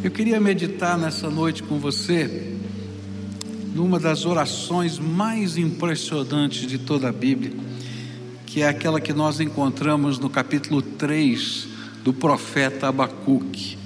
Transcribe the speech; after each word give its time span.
Eu 0.00 0.12
queria 0.12 0.38
meditar 0.38 0.96
nessa 0.96 1.28
noite 1.28 1.60
com 1.64 1.80
você 1.80 2.56
numa 3.74 3.98
das 3.98 4.24
orações 4.24 4.96
mais 4.96 5.56
impressionantes 5.56 6.68
de 6.68 6.78
toda 6.78 7.08
a 7.08 7.12
Bíblia, 7.12 7.52
que 8.46 8.62
é 8.62 8.68
aquela 8.68 9.00
que 9.00 9.12
nós 9.12 9.40
encontramos 9.40 10.16
no 10.20 10.30
capítulo 10.30 10.82
3 10.82 11.66
do 12.04 12.12
profeta 12.12 12.86
Abacuque. 12.86 13.76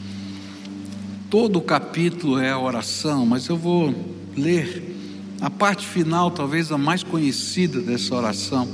Todo 1.31 1.59
o 1.59 1.63
capítulo 1.63 2.39
é 2.39 2.51
a 2.51 2.59
oração, 2.59 3.25
mas 3.25 3.49
eu 3.49 3.57
vou 3.57 3.95
ler 4.37 4.95
a 5.41 5.49
parte 5.49 5.87
final, 5.87 6.31
talvez 6.31 6.71
a 6.71 6.77
mais 6.77 7.03
conhecida 7.03 7.81
dessa 7.81 8.15
oração, 8.15 8.69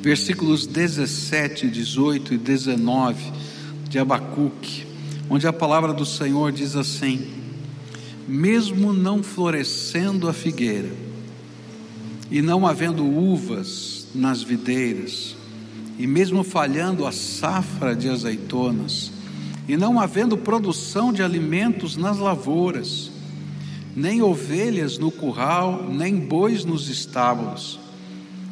versículos 0.00 0.66
17, 0.66 1.68
18 1.68 2.32
e 2.32 2.38
19 2.38 3.32
de 3.86 3.98
Abacuque, 3.98 4.89
onde 5.30 5.46
a 5.46 5.52
palavra 5.52 5.94
do 5.94 6.04
Senhor 6.04 6.50
diz 6.50 6.74
assim: 6.74 7.30
Mesmo 8.26 8.92
não 8.92 9.22
florescendo 9.22 10.28
a 10.28 10.32
figueira, 10.32 10.90
e 12.28 12.42
não 12.42 12.66
havendo 12.66 13.06
uvas 13.06 14.08
nas 14.12 14.42
videiras, 14.42 15.36
e 15.96 16.06
mesmo 16.06 16.42
falhando 16.42 17.06
a 17.06 17.12
safra 17.12 17.94
de 17.94 18.08
azeitonas, 18.08 19.12
e 19.68 19.76
não 19.76 20.00
havendo 20.00 20.36
produção 20.36 21.12
de 21.12 21.22
alimentos 21.22 21.96
nas 21.96 22.18
lavouras, 22.18 23.12
nem 23.94 24.20
ovelhas 24.20 24.98
no 24.98 25.12
curral, 25.12 25.88
nem 25.88 26.16
bois 26.16 26.64
nos 26.64 26.88
estábulos, 26.88 27.78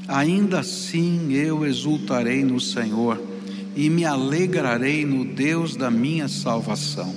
ainda 0.07 0.61
assim 0.61 1.33
eu 1.33 1.67
exultarei 1.67 2.45
no 2.45 2.61
Senhor 2.61 3.21
e 3.79 3.89
me 3.89 4.05
alegrarei 4.05 5.07
no 5.07 5.25
Deus 5.25 5.77
da 5.77 5.89
minha 5.89 6.27
salvação. 6.27 7.15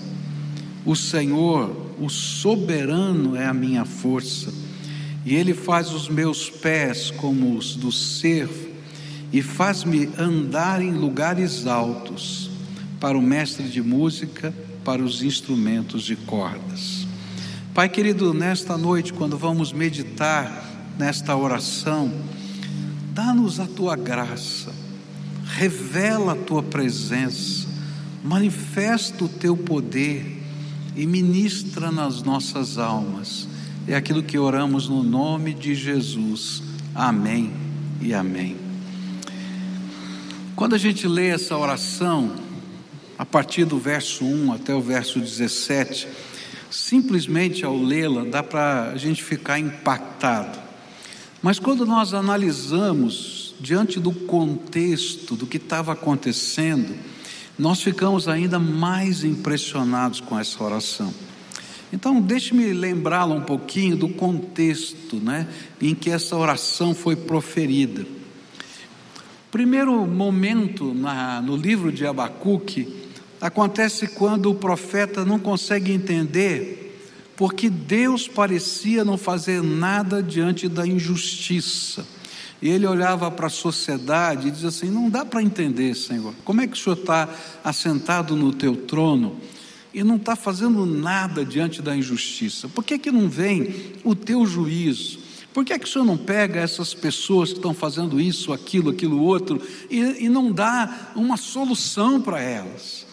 O 0.86 0.96
Senhor, 0.96 1.76
o 2.00 2.08
soberano, 2.08 3.36
é 3.36 3.48
a 3.48 3.54
minha 3.54 3.84
força, 3.84 4.54
e 5.26 5.34
Ele 5.34 5.56
faz 5.56 5.92
os 5.92 6.08
meus 6.08 6.52
pés 6.52 7.10
como 7.10 7.58
os 7.58 7.76
do 7.76 7.92
cervo, 7.92 8.70
e 9.34 9.42
faz-me 9.42 10.08
andar 10.20 10.84
em 10.84 10.92
lugares 10.92 11.66
altos, 11.66 12.52
para 13.00 13.18
o 13.18 13.24
mestre 13.24 13.68
de 13.68 13.82
música, 13.82 14.54
para 14.86 15.02
os 15.02 15.24
instrumentos 15.24 16.04
de 16.04 16.16
cordas. 16.16 17.08
Pai 17.74 17.90
querido, 17.90 18.36
nesta 18.36 18.78
noite, 18.78 19.12
quando 19.14 19.36
vamos 19.36 19.74
meditar 19.74 20.94
nesta 21.00 21.36
oração, 21.36 22.14
dá-nos 23.16 23.60
a 23.60 23.66
tua 23.66 23.96
graça, 23.96 24.81
revela 25.62 26.32
a 26.32 26.36
tua 26.36 26.64
presença, 26.64 27.68
manifesta 28.24 29.24
o 29.24 29.30
teu 29.30 29.56
poder 29.56 30.42
e 30.96 31.06
ministra 31.06 31.92
nas 31.92 32.24
nossas 32.24 32.80
almas. 32.80 33.48
É 33.88 33.96
aquilo 33.96 34.24
que 34.24 34.40
oramos 34.40 34.90
no 34.90 35.04
nome 35.04 35.54
de 35.54 35.76
Jesus. 35.76 36.64
Amém 36.96 37.54
e 38.02 38.12
amém. 38.12 38.58
Quando 40.56 40.74
a 40.74 40.80
gente 40.80 41.08
lê 41.08 41.28
essa 41.28 41.56
oração, 41.56 42.34
a 43.16 43.26
partir 43.26 43.66
do 43.66 43.78
verso 43.78 44.26
1 44.26 44.54
até 44.54 44.74
o 44.74 44.82
verso 44.82 45.20
17, 45.20 46.08
simplesmente 46.72 47.64
ao 47.64 47.78
lê-la 47.78 48.26
dá 48.26 48.42
para 48.42 48.94
a 48.94 48.98
gente 48.98 49.24
ficar 49.24 49.60
impactado. 49.60 50.58
Mas 51.40 51.60
quando 51.60 51.86
nós 51.86 52.16
analisamos 52.16 53.41
diante 53.62 54.00
do 54.00 54.12
contexto 54.12 55.36
do 55.36 55.46
que 55.46 55.58
estava 55.58 55.94
acontecendo, 55.94 56.96
nós 57.58 57.82
ficamos 57.82 58.28
ainda 58.28 58.58
mais 58.58 59.24
impressionados 59.24 60.20
com 60.20 60.38
essa 60.38 60.64
oração. 60.64 61.14
Então, 61.94 62.20
deixe-me 62.20 62.74
lembrá-la 62.74 63.36
um 63.36 63.42
pouquinho 63.42 63.96
do 63.96 64.10
contexto 64.10 65.18
né, 65.18 65.48
em 65.80 65.94
que 65.94 66.10
essa 66.10 66.36
oração 66.36 66.96
foi 66.96 67.16
proferida. 67.16 68.06
Primeiro 69.52 70.08
momento 70.08 70.94
na, 70.94 71.42
no 71.42 71.56
livro 71.56 71.92
de 71.92 72.06
Abacuque 72.06 72.88
acontece 73.40 74.08
quando 74.08 74.50
o 74.50 74.56
profeta 74.56 75.24
não 75.24 75.38
consegue 75.38 75.92
entender 75.92 76.82
porque 77.36 77.70
Deus 77.70 78.28
parecia 78.28 79.04
não 79.04 79.18
fazer 79.18 79.64
nada 79.64 80.22
diante 80.22 80.70
da 80.70 80.86
injustiça. 80.86 82.06
E 82.62 82.70
ele 82.70 82.86
olhava 82.86 83.32
para 83.32 83.48
a 83.48 83.50
sociedade 83.50 84.48
e 84.48 84.52
dizia 84.52 84.70
assim: 84.70 84.90
Não 84.90 85.10
dá 85.10 85.26
para 85.26 85.42
entender, 85.42 85.96
Senhor, 85.96 86.34
como 86.46 86.62
é 86.62 86.68
que 86.68 86.74
o 86.74 86.78
Senhor 86.78 86.98
está 86.98 87.28
assentado 87.64 88.36
no 88.36 88.54
teu 88.54 88.76
trono 88.76 89.38
e 89.94 90.04
não 90.04 90.18
está 90.18 90.36
fazendo 90.36 90.86
nada 90.86 91.44
diante 91.44 91.82
da 91.82 91.96
injustiça? 91.96 92.70
Por 92.70 92.84
que, 92.84 93.00
que 93.00 93.12
não 93.12 93.28
vem 93.28 93.94
o 94.04 94.14
teu 94.14 94.46
juízo? 94.46 95.20
Por 95.54 95.66
que, 95.66 95.74
é 95.74 95.80
que 95.80 95.86
o 95.86 95.88
Senhor 95.88 96.06
não 96.06 96.18
pega 96.18 96.60
essas 96.62 96.94
pessoas 96.94 97.50
que 97.50 97.58
estão 97.58 97.74
fazendo 97.74 98.22
isso, 98.22 98.54
aquilo, 98.54 98.92
aquilo 98.92 99.22
outro, 99.22 99.62
e, 99.90 100.26
e 100.26 100.30
não 100.30 100.52
dá 100.52 101.12
uma 101.16 101.36
solução 101.36 102.22
para 102.22 102.40
elas? 102.40 103.06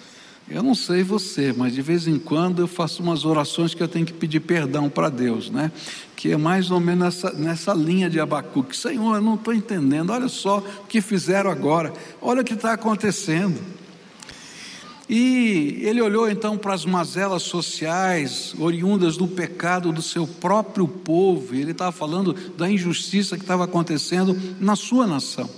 Eu 0.50 0.62
não 0.62 0.74
sei 0.74 1.02
você, 1.02 1.52
mas 1.52 1.74
de 1.74 1.82
vez 1.82 2.08
em 2.08 2.18
quando 2.18 2.62
eu 2.62 2.66
faço 2.66 3.02
umas 3.02 3.26
orações 3.26 3.74
que 3.74 3.82
eu 3.82 3.88
tenho 3.88 4.06
que 4.06 4.14
pedir 4.14 4.40
perdão 4.40 4.88
para 4.88 5.10
Deus, 5.10 5.50
né? 5.50 5.70
Que 6.16 6.32
é 6.32 6.38
mais 6.38 6.70
ou 6.70 6.80
menos 6.80 7.22
nessa, 7.22 7.32
nessa 7.32 7.74
linha 7.74 8.08
de 8.08 8.18
Abacuque. 8.18 8.74
Senhor, 8.74 9.16
eu 9.16 9.20
não 9.20 9.34
estou 9.34 9.52
entendendo, 9.52 10.10
olha 10.10 10.26
só 10.26 10.58
o 10.58 10.86
que 10.86 11.02
fizeram 11.02 11.50
agora, 11.50 11.92
olha 12.22 12.40
o 12.40 12.44
que 12.44 12.54
está 12.54 12.72
acontecendo. 12.72 13.60
E 15.06 15.80
ele 15.82 16.00
olhou 16.00 16.30
então 16.30 16.56
para 16.56 16.72
as 16.72 16.86
mazelas 16.86 17.42
sociais, 17.42 18.54
oriundas 18.58 19.18
do 19.18 19.28
pecado 19.28 19.92
do 19.92 20.00
seu 20.00 20.26
próprio 20.26 20.88
povo, 20.88 21.54
ele 21.54 21.72
estava 21.72 21.92
falando 21.92 22.32
da 22.56 22.70
injustiça 22.70 23.36
que 23.36 23.42
estava 23.42 23.64
acontecendo 23.64 24.34
na 24.58 24.76
sua 24.76 25.06
nação. 25.06 25.48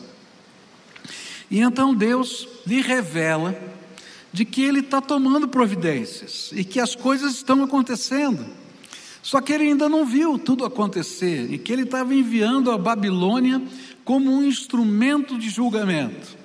E 1.49 1.61
então 1.61 1.95
Deus 1.95 2.49
lhe 2.67 2.81
revela 2.81 3.80
de 4.33 4.45
que 4.45 4.63
ele 4.63 4.81
está 4.81 5.01
tomando 5.01 5.49
providências 5.49 6.51
e 6.55 6.65
que 6.65 6.79
as 6.79 6.95
coisas 6.95 7.35
estão 7.35 7.63
acontecendo. 7.63 8.45
Só 9.23 9.41
que 9.41 9.53
ele 9.53 9.65
ainda 9.65 9.89
não 9.89 10.07
viu 10.07 10.39
tudo 10.39 10.65
acontecer 10.65 11.53
e 11.53 11.59
que 11.59 11.73
ele 11.73 11.83
estava 11.83 12.15
enviando 12.15 12.71
a 12.71 12.79
Babilônia 12.79 13.61
como 14.05 14.33
um 14.33 14.43
instrumento 14.43 15.39
de 15.39 15.51
julgamento 15.51 16.41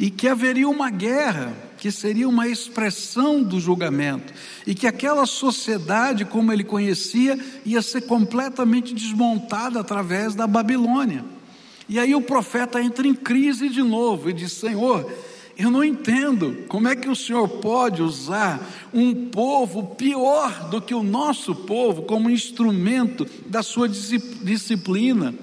e 0.00 0.10
que 0.10 0.26
haveria 0.26 0.66
uma 0.68 0.88
guerra 0.88 1.54
que 1.76 1.90
seria 1.90 2.28
uma 2.28 2.46
expressão 2.46 3.42
do 3.42 3.58
julgamento, 3.58 4.32
e 4.66 4.74
que 4.74 4.86
aquela 4.86 5.24
sociedade, 5.24 6.26
como 6.26 6.52
ele 6.52 6.62
conhecia, 6.62 7.38
ia 7.64 7.80
ser 7.80 8.02
completamente 8.02 8.94
desmontada 8.94 9.80
através 9.80 10.34
da 10.34 10.46
Babilônia. 10.46 11.24
E 11.88 11.98
aí 11.98 12.14
o 12.14 12.20
profeta 12.20 12.82
entra 12.82 13.06
em 13.06 13.14
crise 13.14 13.68
de 13.68 13.82
novo 13.82 14.28
e 14.28 14.32
diz: 14.34 14.52
Senhor, 14.52 15.10
eu 15.62 15.70
não 15.70 15.84
entendo 15.84 16.64
como 16.68 16.88
é 16.88 16.96
que 16.96 17.08
o 17.08 17.16
Senhor 17.16 17.48
pode 17.48 18.02
usar 18.02 18.60
um 18.92 19.26
povo 19.26 19.94
pior 19.94 20.68
do 20.70 20.80
que 20.80 20.94
o 20.94 21.02
nosso 21.02 21.54
povo 21.54 22.02
como 22.02 22.30
instrumento 22.30 23.26
da 23.46 23.62
sua 23.62 23.88
disciplina. 23.88 25.34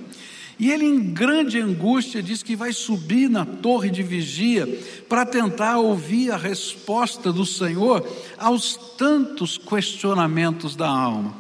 E 0.60 0.72
ele, 0.72 0.86
em 0.86 1.14
grande 1.14 1.60
angústia, 1.60 2.22
diz 2.22 2.42
que 2.42 2.56
vai 2.56 2.74
subir 2.74 3.30
na 3.30 3.46
torre 3.46 3.92
de 3.92 4.02
vigia 4.02 4.68
para 5.08 5.24
tentar 5.24 5.78
ouvir 5.78 6.32
a 6.32 6.38
resposta 6.38 7.32
do 7.32 7.46
Senhor 7.46 8.08
aos 8.40 8.76
tantos 8.98 9.58
questionamentos 9.58 10.76
da 10.76 10.90
alma. 10.90 11.36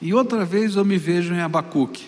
E 0.00 0.14
outra 0.14 0.44
vez 0.44 0.76
eu 0.76 0.84
me 0.84 0.98
vejo 0.98 1.34
em 1.34 1.40
Abacuque, 1.40 2.04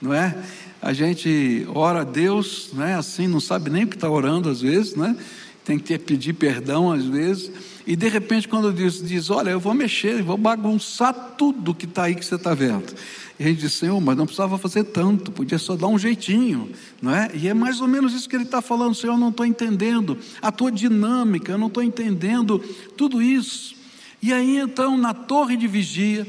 não 0.00 0.12
é? 0.12 0.36
A 0.82 0.92
gente 0.92 1.66
ora 1.74 2.02
a 2.02 2.04
Deus, 2.04 2.70
não 2.74 2.84
é? 2.84 2.94
Assim, 2.94 3.26
não 3.26 3.40
sabe 3.40 3.70
nem 3.70 3.84
o 3.84 3.88
que 3.88 3.94
está 3.94 4.10
orando 4.10 4.50
às 4.50 4.60
vezes, 4.60 4.94
não 4.94 5.06
é? 5.06 5.16
Tem 5.64 5.78
que 5.78 5.98
pedir 5.98 6.32
perdão 6.32 6.90
às 6.90 7.04
vezes. 7.04 7.50
E 7.86 7.94
de 7.96 8.08
repente, 8.08 8.48
quando 8.48 8.72
Deus 8.72 9.02
diz: 9.02 9.30
Olha, 9.30 9.50
eu 9.50 9.60
vou 9.60 9.74
mexer, 9.74 10.22
vou 10.22 10.36
bagunçar 10.36 11.34
tudo 11.36 11.74
que 11.74 11.84
está 11.84 12.04
aí 12.04 12.14
que 12.14 12.24
você 12.24 12.34
está 12.34 12.54
vendo. 12.54 12.92
E 13.38 13.44
a 13.44 13.48
gente 13.48 13.60
diz, 13.60 13.72
Senhor, 13.72 14.00
mas 14.00 14.16
não 14.16 14.24
precisava 14.24 14.56
fazer 14.58 14.84
tanto, 14.84 15.32
podia 15.32 15.58
só 15.58 15.74
dar 15.74 15.88
um 15.88 15.98
jeitinho, 15.98 16.70
não 17.00 17.12
é? 17.12 17.30
E 17.34 17.48
é 17.48 17.54
mais 17.54 17.80
ou 17.80 17.88
menos 17.88 18.12
isso 18.12 18.28
que 18.28 18.36
ele 18.36 18.44
está 18.44 18.62
falando, 18.62 18.94
Senhor, 18.94 19.14
eu 19.14 19.18
não 19.18 19.30
estou 19.30 19.44
entendendo 19.44 20.16
a 20.40 20.52
tua 20.52 20.70
dinâmica, 20.70 21.50
eu 21.52 21.58
não 21.58 21.66
estou 21.66 21.82
entendendo 21.82 22.60
tudo 22.96 23.20
isso. 23.20 23.74
E 24.22 24.32
aí 24.32 24.58
então, 24.58 24.96
na 24.96 25.12
torre 25.12 25.56
de 25.56 25.66
vigia, 25.66 26.26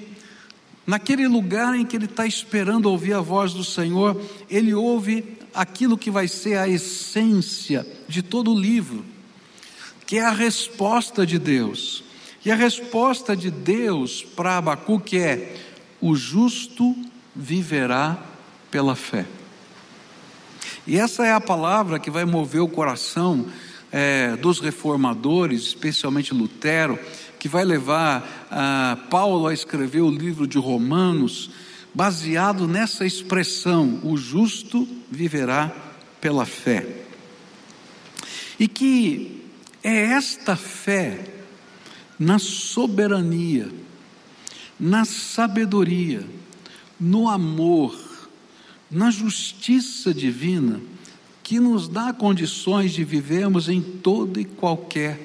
naquele 0.88 1.28
lugar 1.28 1.76
em 1.76 1.86
que 1.86 1.96
ele 1.96 2.06
está 2.06 2.26
esperando 2.26 2.90
ouvir 2.90 3.14
a 3.14 3.22
voz 3.22 3.54
do 3.54 3.64
Senhor, 3.64 4.20
ele 4.50 4.74
ouve 4.74 5.24
aquilo 5.54 5.98
que 5.98 6.10
vai 6.10 6.28
ser 6.28 6.58
a 6.58 6.68
essência 6.68 7.86
de 8.08 8.24
todo 8.24 8.52
o 8.52 8.60
livro, 8.60 9.06
que 10.14 10.20
é 10.20 10.22
a 10.24 10.30
resposta 10.30 11.26
de 11.26 11.40
Deus. 11.40 12.04
E 12.46 12.52
a 12.52 12.56
resposta 12.56 13.36
de 13.36 13.50
Deus 13.50 14.22
para 14.22 14.60
Abacuque 14.60 15.18
é: 15.18 15.56
o 16.00 16.16
justo 16.16 16.96
viverá 17.36 18.24
pela 18.70 18.96
fé. 18.96 19.26
E 20.86 21.00
essa 21.00 21.26
é 21.26 21.34
a 21.34 21.42
palavra 21.42 21.98
que 21.98 22.12
vai 22.12 22.26
mover 22.26 22.62
o 22.62 22.68
coração 22.68 23.48
é, 23.92 24.36
dos 24.36 24.60
reformadores, 24.60 25.64
especialmente 25.64 26.32
Lutero, 26.32 27.00
que 27.40 27.50
vai 27.50 27.66
levar 27.66 28.48
a 28.52 28.96
Paulo 29.10 29.48
a 29.48 29.54
escrever 29.54 30.02
o 30.02 30.12
livro 30.12 30.46
de 30.46 30.60
Romanos, 30.60 31.50
baseado 31.92 32.68
nessa 32.68 33.04
expressão: 33.04 34.00
o 34.04 34.16
justo 34.16 34.88
viverá 35.10 35.76
pela 36.22 36.46
fé. 36.46 36.86
E 38.60 38.68
que 38.68 39.43
é 39.84 39.96
esta 40.14 40.56
fé 40.56 41.26
na 42.18 42.40
soberania, 42.40 43.70
na 44.80 45.04
sabedoria, 45.04 46.26
no 47.00 47.28
amor, 47.28 48.00
na 48.90 49.12
justiça 49.12 50.14
divina, 50.14 50.80
que 51.44 51.60
nos 51.60 51.90
dá 51.90 52.14
condições 52.14 52.94
de 52.94 53.04
vivermos 53.04 53.68
em 53.68 53.82
toda 53.82 54.40
e 54.40 54.46
qualquer 54.46 55.20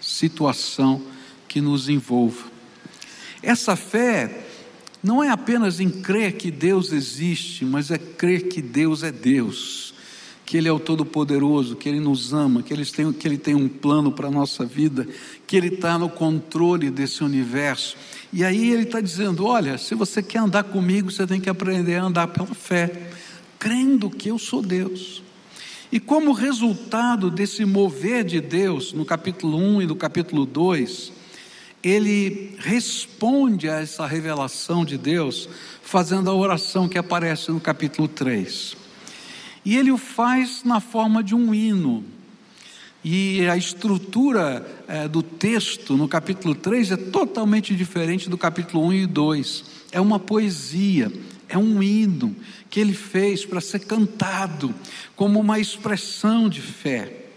situação 0.00 1.02
que 1.46 1.60
nos 1.60 1.88
envolva. 1.88 2.46
Essa 3.42 3.76
fé 3.76 4.46
não 5.02 5.22
é 5.22 5.28
apenas 5.28 5.80
em 5.80 5.90
crer 5.90 6.32
que 6.32 6.50
Deus 6.50 6.92
existe, 6.92 7.64
mas 7.64 7.90
é 7.90 7.98
crer 7.98 8.48
que 8.48 8.62
Deus 8.62 9.02
é 9.02 9.12
Deus, 9.12 9.94
que 10.48 10.56
Ele 10.56 10.66
é 10.66 10.72
o 10.72 10.80
Todo-Poderoso, 10.80 11.76
que 11.76 11.90
Ele 11.90 12.00
nos 12.00 12.32
ama, 12.32 12.62
que 12.62 12.72
Ele 12.72 12.86
tem, 12.86 13.12
que 13.12 13.28
Ele 13.28 13.36
tem 13.36 13.54
um 13.54 13.68
plano 13.68 14.10
para 14.10 14.28
a 14.28 14.30
nossa 14.30 14.64
vida, 14.64 15.06
que 15.46 15.54
Ele 15.54 15.68
está 15.68 15.98
no 15.98 16.08
controle 16.08 16.88
desse 16.88 17.22
universo. 17.22 17.98
E 18.32 18.42
aí 18.42 18.70
Ele 18.70 18.84
está 18.84 18.98
dizendo: 18.98 19.44
olha, 19.44 19.76
se 19.76 19.94
você 19.94 20.22
quer 20.22 20.38
andar 20.38 20.62
comigo, 20.62 21.10
você 21.10 21.26
tem 21.26 21.38
que 21.38 21.50
aprender 21.50 21.96
a 21.96 22.04
andar 22.04 22.28
pela 22.28 22.46
fé, 22.46 23.10
crendo 23.58 24.08
que 24.08 24.30
eu 24.30 24.38
sou 24.38 24.62
Deus. 24.62 25.22
E 25.92 26.00
como 26.00 26.32
resultado 26.32 27.30
desse 27.30 27.66
mover 27.66 28.24
de 28.24 28.40
Deus, 28.40 28.94
no 28.94 29.04
capítulo 29.04 29.58
1 29.58 29.82
e 29.82 29.86
no 29.86 29.96
capítulo 29.96 30.46
2, 30.46 31.12
ele 31.84 32.56
responde 32.58 33.68
a 33.68 33.80
essa 33.80 34.06
revelação 34.06 34.82
de 34.82 34.96
Deus 34.96 35.46
fazendo 35.82 36.30
a 36.30 36.34
oração 36.34 36.88
que 36.88 36.96
aparece 36.96 37.50
no 37.50 37.60
capítulo 37.60 38.08
3. 38.08 38.87
E 39.64 39.76
ele 39.76 39.90
o 39.90 39.98
faz 39.98 40.62
na 40.64 40.80
forma 40.80 41.22
de 41.22 41.34
um 41.34 41.54
hino. 41.54 42.04
E 43.04 43.46
a 43.46 43.56
estrutura 43.56 44.66
é, 44.88 45.06
do 45.06 45.22
texto 45.22 45.96
no 45.96 46.08
capítulo 46.08 46.54
3 46.54 46.92
é 46.92 46.96
totalmente 46.96 47.74
diferente 47.74 48.28
do 48.28 48.36
capítulo 48.36 48.84
1 48.86 48.92
e 48.92 49.06
2. 49.06 49.64
É 49.92 50.00
uma 50.00 50.18
poesia, 50.18 51.12
é 51.48 51.56
um 51.56 51.82
hino 51.82 52.34
que 52.68 52.80
ele 52.80 52.92
fez 52.92 53.46
para 53.46 53.60
ser 53.60 53.80
cantado 53.80 54.74
como 55.14 55.38
uma 55.38 55.58
expressão 55.58 56.48
de 56.48 56.60
fé. 56.60 57.27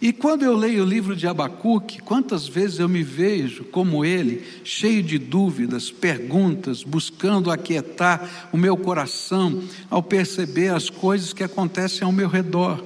E 0.00 0.14
quando 0.14 0.44
eu 0.44 0.56
leio 0.56 0.82
o 0.82 0.86
livro 0.86 1.14
de 1.14 1.26
Abacuque, 1.26 2.00
quantas 2.00 2.48
vezes 2.48 2.78
eu 2.78 2.88
me 2.88 3.02
vejo 3.02 3.64
como 3.64 4.02
ele, 4.02 4.42
cheio 4.64 5.02
de 5.02 5.18
dúvidas, 5.18 5.90
perguntas, 5.90 6.82
buscando 6.82 7.50
aquietar 7.50 8.48
o 8.50 8.56
meu 8.56 8.78
coração 8.78 9.62
ao 9.90 10.02
perceber 10.02 10.68
as 10.68 10.88
coisas 10.88 11.34
que 11.34 11.44
acontecem 11.44 12.02
ao 12.02 12.12
meu 12.12 12.28
redor. 12.28 12.82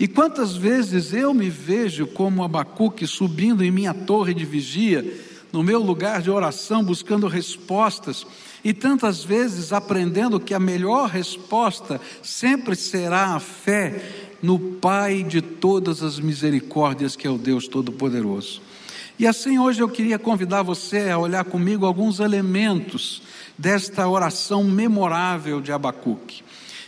E 0.00 0.08
quantas 0.08 0.56
vezes 0.56 1.12
eu 1.12 1.34
me 1.34 1.50
vejo 1.50 2.06
como 2.06 2.42
Abacuque 2.42 3.06
subindo 3.06 3.62
em 3.62 3.70
minha 3.70 3.92
torre 3.92 4.32
de 4.32 4.46
vigia, 4.46 5.04
no 5.52 5.62
meu 5.62 5.80
lugar 5.80 6.22
de 6.22 6.30
oração, 6.30 6.82
buscando 6.82 7.28
respostas, 7.28 8.26
e 8.64 8.72
tantas 8.72 9.22
vezes 9.22 9.74
aprendendo 9.74 10.40
que 10.40 10.54
a 10.54 10.58
melhor 10.58 11.08
resposta 11.10 12.00
sempre 12.22 12.74
será 12.74 13.34
a 13.34 13.40
fé 13.40 14.23
no 14.44 14.58
Pai 14.58 15.22
de 15.22 15.40
todas 15.40 16.02
as 16.02 16.20
misericórdias, 16.20 17.16
que 17.16 17.26
é 17.26 17.30
o 17.30 17.38
Deus 17.38 17.66
Todo-Poderoso. 17.66 18.60
E 19.18 19.26
assim 19.26 19.58
hoje 19.58 19.80
eu 19.80 19.88
queria 19.88 20.18
convidar 20.18 20.60
você 20.60 21.08
a 21.08 21.16
olhar 21.16 21.46
comigo 21.46 21.86
alguns 21.86 22.20
elementos 22.20 23.22
desta 23.56 24.06
oração 24.06 24.62
memorável 24.62 25.62
de 25.62 25.72
Abacuque. 25.72 26.42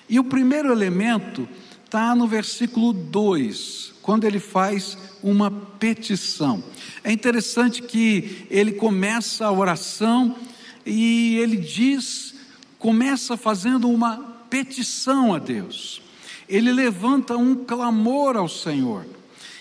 E 0.06 0.20
o 0.20 0.24
primeiro 0.24 0.70
elemento 0.70 1.48
está 1.82 2.14
no 2.14 2.26
versículo 2.26 2.92
2, 2.92 3.94
quando 4.02 4.24
ele 4.24 4.38
faz 4.38 4.98
uma 5.22 5.50
petição. 5.50 6.62
É 7.02 7.10
interessante 7.10 7.80
que 7.80 8.46
ele 8.50 8.72
começa 8.72 9.46
a 9.46 9.52
oração 9.52 10.36
e 10.84 11.38
ele 11.38 11.56
diz, 11.56 12.34
começa 12.78 13.34
fazendo 13.34 13.88
uma 13.88 14.18
petição 14.50 15.34
a 15.34 15.38
Deus 15.38 16.04
ele 16.48 16.72
levanta 16.72 17.36
um 17.36 17.54
clamor 17.54 18.36
ao 18.36 18.48
Senhor. 18.48 19.04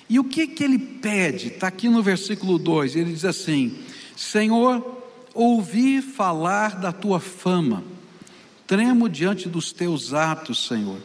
E 0.10 0.20
o 0.20 0.24
que 0.24 0.48
que 0.48 0.64
ele 0.64 0.78
pede? 0.78 1.48
Está 1.48 1.68
aqui 1.68 1.90
no 1.90 2.04
versículo 2.04 2.60
2, 2.60 2.96
ele 2.96 3.12
diz 3.12 3.26
assim: 3.26 3.76
Senhor, 4.16 5.04
ouvi 5.34 6.02
falar 6.02 6.80
da 6.80 6.92
tua 6.92 7.20
fama, 7.20 7.84
tremo 8.68 9.10
diante 9.10 9.50
dos 9.50 9.72
teus 9.72 10.14
atos, 10.14 10.68
Senhor. 10.68 11.00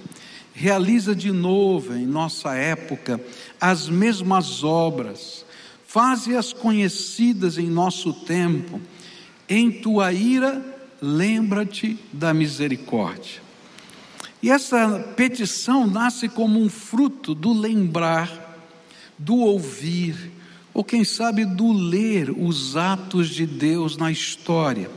Realiza 0.53 1.15
de 1.15 1.31
novo 1.31 1.95
em 1.95 2.05
nossa 2.05 2.55
época 2.55 3.21
as 3.59 3.89
mesmas 3.89 4.63
obras, 4.63 5.47
faze-as 5.87 6.53
conhecidas 6.53 7.57
em 7.57 7.69
nosso 7.69 8.13
tempo. 8.13 8.81
Em 9.49 9.71
tua 9.71 10.13
ira, 10.13 10.63
lembra-te 11.01 11.99
da 12.13 12.35
misericórdia. 12.35 13.50
E 14.43 14.51
essa 14.51 14.99
petição 15.17 15.87
nasce 15.87 16.29
como 16.29 16.61
um 16.61 16.69
fruto 16.69 17.35
do 17.35 17.53
lembrar, 17.53 18.69
do 19.19 19.37
ouvir, 19.37 20.33
ou 20.73 20.83
quem 20.83 21.05
sabe 21.05 21.45
do 21.45 21.73
ler 21.73 22.31
os 22.31 22.77
atos 22.77 23.29
de 23.29 23.47
Deus 23.47 23.97
na 23.97 24.11
história. 24.11 24.91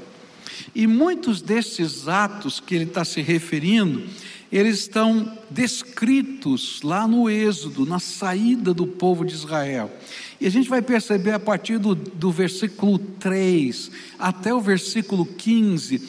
E 0.74 0.88
muitos 0.88 1.42
desses 1.42 2.08
atos 2.08 2.60
que 2.60 2.74
ele 2.74 2.86
está 2.86 3.04
se 3.04 3.22
referindo, 3.22 4.04
eles 4.52 4.80
estão 4.80 5.36
descritos 5.50 6.82
lá 6.84 7.08
no 7.08 7.30
Êxodo, 7.30 7.86
na 7.86 8.00
saída 8.00 8.74
do 8.74 8.86
povo 8.86 9.26
de 9.26 9.34
Israel. 9.34 9.92
E 10.40 10.46
a 10.46 10.50
gente 10.50 10.70
vai 10.70 10.82
perceber 10.82 11.32
a 11.32 11.40
partir 11.40 11.80
do, 11.80 11.96
do 11.96 12.32
versículo 12.32 13.00
3 13.00 13.92
até 14.20 14.54
o 14.54 14.62
versículo 14.62 15.26
15, 15.26 16.02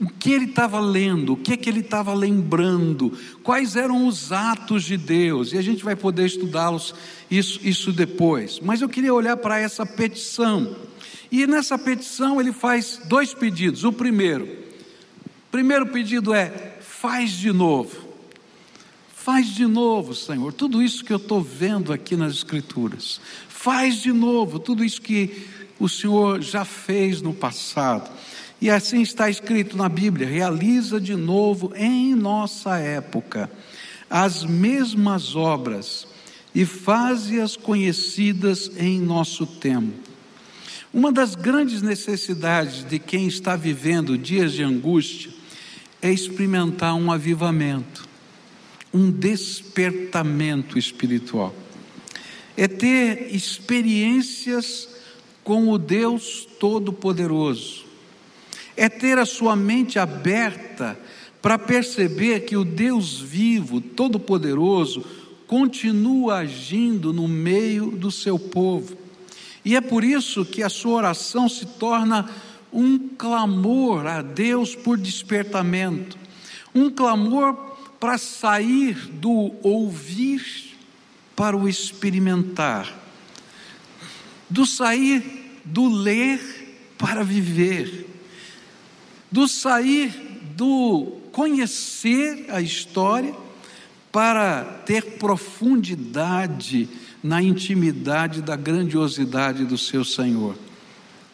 o 0.00 0.08
que 0.08 0.30
ele 0.30 0.44
estava 0.44 0.78
lendo, 0.78 1.32
o 1.32 1.36
que, 1.36 1.56
que 1.56 1.68
ele 1.68 1.80
estava 1.80 2.12
lembrando, 2.12 3.16
quais 3.42 3.76
eram 3.76 4.06
os 4.06 4.30
atos 4.30 4.84
de 4.84 4.96
Deus, 4.96 5.52
e 5.52 5.58
a 5.58 5.62
gente 5.62 5.82
vai 5.82 5.96
poder 5.96 6.26
estudá-los 6.26 6.94
isso, 7.30 7.60
isso 7.62 7.92
depois. 7.92 8.60
Mas 8.60 8.82
eu 8.82 8.88
queria 8.88 9.14
olhar 9.14 9.36
para 9.38 9.58
essa 9.58 9.86
petição, 9.86 10.76
e 11.32 11.46
nessa 11.46 11.78
petição 11.78 12.40
ele 12.40 12.52
faz 12.52 13.00
dois 13.06 13.32
pedidos. 13.32 13.84
O 13.84 13.92
primeiro, 13.92 14.48
primeiro 15.50 15.86
pedido 15.86 16.34
é: 16.34 16.76
faz 16.80 17.32
de 17.32 17.50
novo, 17.50 17.96
faz 19.14 19.48
de 19.48 19.66
novo, 19.66 20.14
Senhor, 20.14 20.52
tudo 20.52 20.82
isso 20.82 21.04
que 21.04 21.12
eu 21.12 21.16
estou 21.16 21.40
vendo 21.40 21.90
aqui 21.90 22.16
nas 22.16 22.34
Escrituras, 22.34 23.18
faz 23.48 23.96
de 24.02 24.12
novo, 24.12 24.58
tudo 24.58 24.84
isso 24.84 25.00
que 25.00 25.46
o 25.78 25.88
Senhor 25.88 26.42
já 26.42 26.64
fez 26.64 27.22
no 27.22 27.32
passado. 27.32 28.10
E 28.60 28.70
assim 28.70 29.02
está 29.02 29.28
escrito 29.28 29.76
na 29.76 29.88
Bíblia: 29.88 30.26
realiza 30.26 31.00
de 31.00 31.14
novo 31.14 31.72
em 31.76 32.14
nossa 32.14 32.78
época 32.78 33.50
as 34.08 34.44
mesmas 34.44 35.34
obras 35.34 36.06
e 36.54 36.64
faze-as 36.64 37.56
conhecidas 37.56 38.70
em 38.78 39.00
nosso 39.00 39.46
tempo. 39.46 39.92
Uma 40.94 41.12
das 41.12 41.34
grandes 41.34 41.82
necessidades 41.82 42.88
de 42.88 42.98
quem 42.98 43.26
está 43.26 43.56
vivendo 43.56 44.16
dias 44.16 44.52
de 44.52 44.62
angústia 44.62 45.30
é 46.00 46.10
experimentar 46.10 46.94
um 46.94 47.12
avivamento, 47.12 48.08
um 48.94 49.10
despertamento 49.10 50.78
espiritual. 50.78 51.54
É 52.56 52.66
ter 52.66 53.34
experiências 53.34 54.88
com 55.44 55.68
o 55.68 55.76
Deus 55.76 56.48
Todo-Poderoso 56.58 57.85
é 58.76 58.88
ter 58.88 59.18
a 59.18 59.26
sua 59.26 59.56
mente 59.56 59.98
aberta 59.98 60.98
para 61.40 61.58
perceber 61.58 62.40
que 62.40 62.56
o 62.56 62.64
Deus 62.64 63.20
vivo, 63.20 63.80
todo-poderoso, 63.80 65.04
continua 65.46 66.38
agindo 66.38 67.12
no 67.12 67.28
meio 67.28 67.90
do 67.92 68.10
seu 68.10 68.38
povo. 68.38 68.96
E 69.64 69.74
é 69.76 69.80
por 69.80 70.04
isso 70.04 70.44
que 70.44 70.62
a 70.62 70.68
sua 70.68 70.96
oração 70.96 71.48
se 71.48 71.66
torna 71.66 72.28
um 72.72 72.98
clamor 72.98 74.06
a 74.06 74.22
Deus 74.22 74.74
por 74.74 74.98
despertamento, 74.98 76.18
um 76.74 76.90
clamor 76.90 77.54
para 77.98 78.18
sair 78.18 78.94
do 79.12 79.52
ouvir 79.62 80.74
para 81.34 81.56
o 81.56 81.68
experimentar, 81.68 82.92
do 84.50 84.66
sair 84.66 85.60
do 85.64 85.88
ler 85.88 86.40
para 86.98 87.22
viver 87.22 88.05
do 89.36 89.46
sair 89.46 90.08
do 90.56 91.12
conhecer 91.30 92.46
a 92.48 92.62
história 92.62 93.34
para 94.10 94.64
ter 94.86 95.18
profundidade 95.18 96.88
na 97.22 97.42
intimidade 97.42 98.40
da 98.40 98.56
grandiosidade 98.56 99.66
do 99.66 99.76
seu 99.76 100.06
Senhor. 100.06 100.56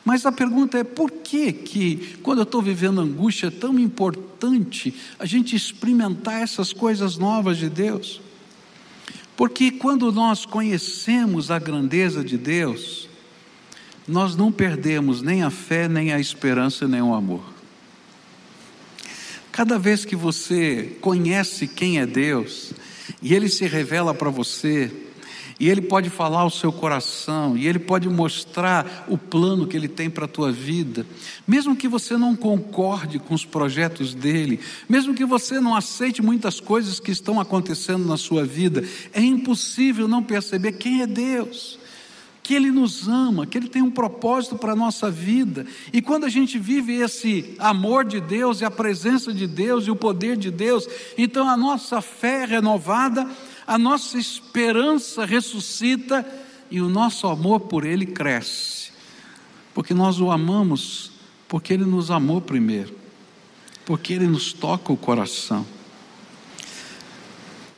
Mas 0.04 0.26
a 0.26 0.32
pergunta 0.32 0.78
é 0.78 0.82
por 0.82 1.12
que 1.12 1.52
que 1.52 2.18
quando 2.24 2.38
eu 2.38 2.42
estou 2.42 2.60
vivendo 2.60 3.00
angústia 3.00 3.46
é 3.46 3.50
tão 3.50 3.78
importante 3.78 4.92
a 5.16 5.24
gente 5.24 5.54
experimentar 5.54 6.42
essas 6.42 6.72
coisas 6.72 7.16
novas 7.16 7.56
de 7.56 7.68
Deus? 7.68 8.20
Porque 9.36 9.70
quando 9.70 10.10
nós 10.10 10.44
conhecemos 10.44 11.52
a 11.52 11.58
grandeza 11.60 12.24
de 12.24 12.36
Deus, 12.36 13.08
nós 14.08 14.34
não 14.34 14.50
perdemos 14.50 15.22
nem 15.22 15.44
a 15.44 15.50
fé, 15.50 15.86
nem 15.86 16.12
a 16.12 16.18
esperança, 16.18 16.88
nem 16.88 17.00
o 17.00 17.14
amor. 17.14 17.51
Cada 19.52 19.78
vez 19.78 20.06
que 20.06 20.16
você 20.16 20.96
conhece 21.02 21.68
quem 21.68 22.00
é 22.00 22.06
Deus 22.06 22.72
e 23.20 23.34
Ele 23.34 23.50
se 23.50 23.66
revela 23.66 24.14
para 24.14 24.30
você, 24.30 24.90
e 25.60 25.68
Ele 25.68 25.82
pode 25.82 26.08
falar 26.08 26.40
ao 26.40 26.50
seu 26.50 26.72
coração, 26.72 27.56
e 27.56 27.68
Ele 27.68 27.78
pode 27.78 28.08
mostrar 28.08 29.04
o 29.06 29.18
plano 29.18 29.66
que 29.66 29.76
Ele 29.76 29.88
tem 29.88 30.08
para 30.08 30.24
a 30.24 30.28
tua 30.28 30.50
vida, 30.50 31.06
mesmo 31.46 31.76
que 31.76 31.86
você 31.86 32.16
não 32.16 32.34
concorde 32.34 33.18
com 33.18 33.34
os 33.34 33.44
projetos 33.44 34.14
dele, 34.14 34.58
mesmo 34.88 35.14
que 35.14 35.26
você 35.26 35.60
não 35.60 35.76
aceite 35.76 36.22
muitas 36.22 36.58
coisas 36.58 36.98
que 36.98 37.10
estão 37.10 37.38
acontecendo 37.38 38.06
na 38.06 38.16
sua 38.16 38.46
vida, 38.46 38.82
é 39.12 39.20
impossível 39.20 40.08
não 40.08 40.22
perceber 40.22 40.72
quem 40.72 41.02
é 41.02 41.06
Deus 41.06 41.78
que 42.42 42.54
Ele 42.54 42.70
nos 42.70 43.06
ama, 43.08 43.46
que 43.46 43.56
Ele 43.56 43.68
tem 43.68 43.82
um 43.82 43.90
propósito 43.90 44.56
para 44.56 44.72
a 44.72 44.76
nossa 44.76 45.10
vida. 45.10 45.64
E 45.92 46.02
quando 46.02 46.24
a 46.24 46.28
gente 46.28 46.58
vive 46.58 46.94
esse 46.96 47.54
amor 47.58 48.04
de 48.04 48.20
Deus 48.20 48.60
e 48.60 48.64
a 48.64 48.70
presença 48.70 49.32
de 49.32 49.46
Deus 49.46 49.86
e 49.86 49.90
o 49.90 49.96
poder 49.96 50.36
de 50.36 50.50
Deus, 50.50 50.88
então 51.16 51.48
a 51.48 51.56
nossa 51.56 52.00
fé 52.00 52.42
é 52.42 52.46
renovada 52.46 53.28
a 53.66 53.78
nossa 53.78 54.18
esperança 54.18 55.24
ressuscita 55.24 56.26
e 56.70 56.80
o 56.80 56.88
nosso 56.88 57.26
amor 57.26 57.60
por 57.60 57.84
Ele 57.84 58.06
cresce, 58.06 58.92
porque 59.74 59.94
nós 59.94 60.20
o 60.20 60.30
amamos, 60.30 61.12
porque 61.48 61.72
Ele 61.72 61.84
nos 61.84 62.10
amou 62.10 62.40
primeiro, 62.40 62.94
porque 63.84 64.12
Ele 64.12 64.26
nos 64.26 64.52
toca 64.52 64.92
o 64.92 64.96
coração. 64.96 65.66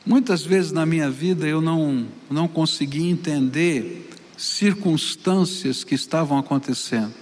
Muitas 0.05 0.43
vezes 0.43 0.71
na 0.71 0.85
minha 0.85 1.09
vida 1.09 1.47
eu 1.47 1.59
não, 1.61 2.07
não 2.29 2.47
consegui 2.47 3.09
entender 3.09 4.09
circunstâncias 4.37 5.83
que 5.83 5.95
estavam 5.95 6.37
acontecendo. 6.37 7.13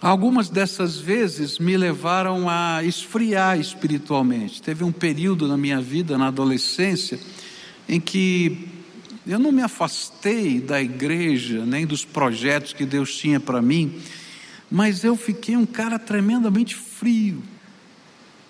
Algumas 0.00 0.48
dessas 0.48 0.96
vezes 0.96 1.58
me 1.58 1.76
levaram 1.76 2.48
a 2.48 2.82
esfriar 2.82 3.60
espiritualmente. 3.60 4.62
Teve 4.62 4.82
um 4.82 4.92
período 4.92 5.46
na 5.46 5.58
minha 5.58 5.80
vida, 5.80 6.16
na 6.16 6.28
adolescência, 6.28 7.20
em 7.86 8.00
que 8.00 8.66
eu 9.26 9.38
não 9.38 9.52
me 9.52 9.62
afastei 9.62 10.58
da 10.58 10.80
igreja, 10.80 11.66
nem 11.66 11.84
dos 11.84 12.04
projetos 12.04 12.72
que 12.72 12.86
Deus 12.86 13.14
tinha 13.14 13.38
para 13.38 13.60
mim, 13.60 14.00
mas 14.70 15.04
eu 15.04 15.16
fiquei 15.16 15.56
um 15.56 15.66
cara 15.66 15.98
tremendamente 15.98 16.74
frio, 16.74 17.42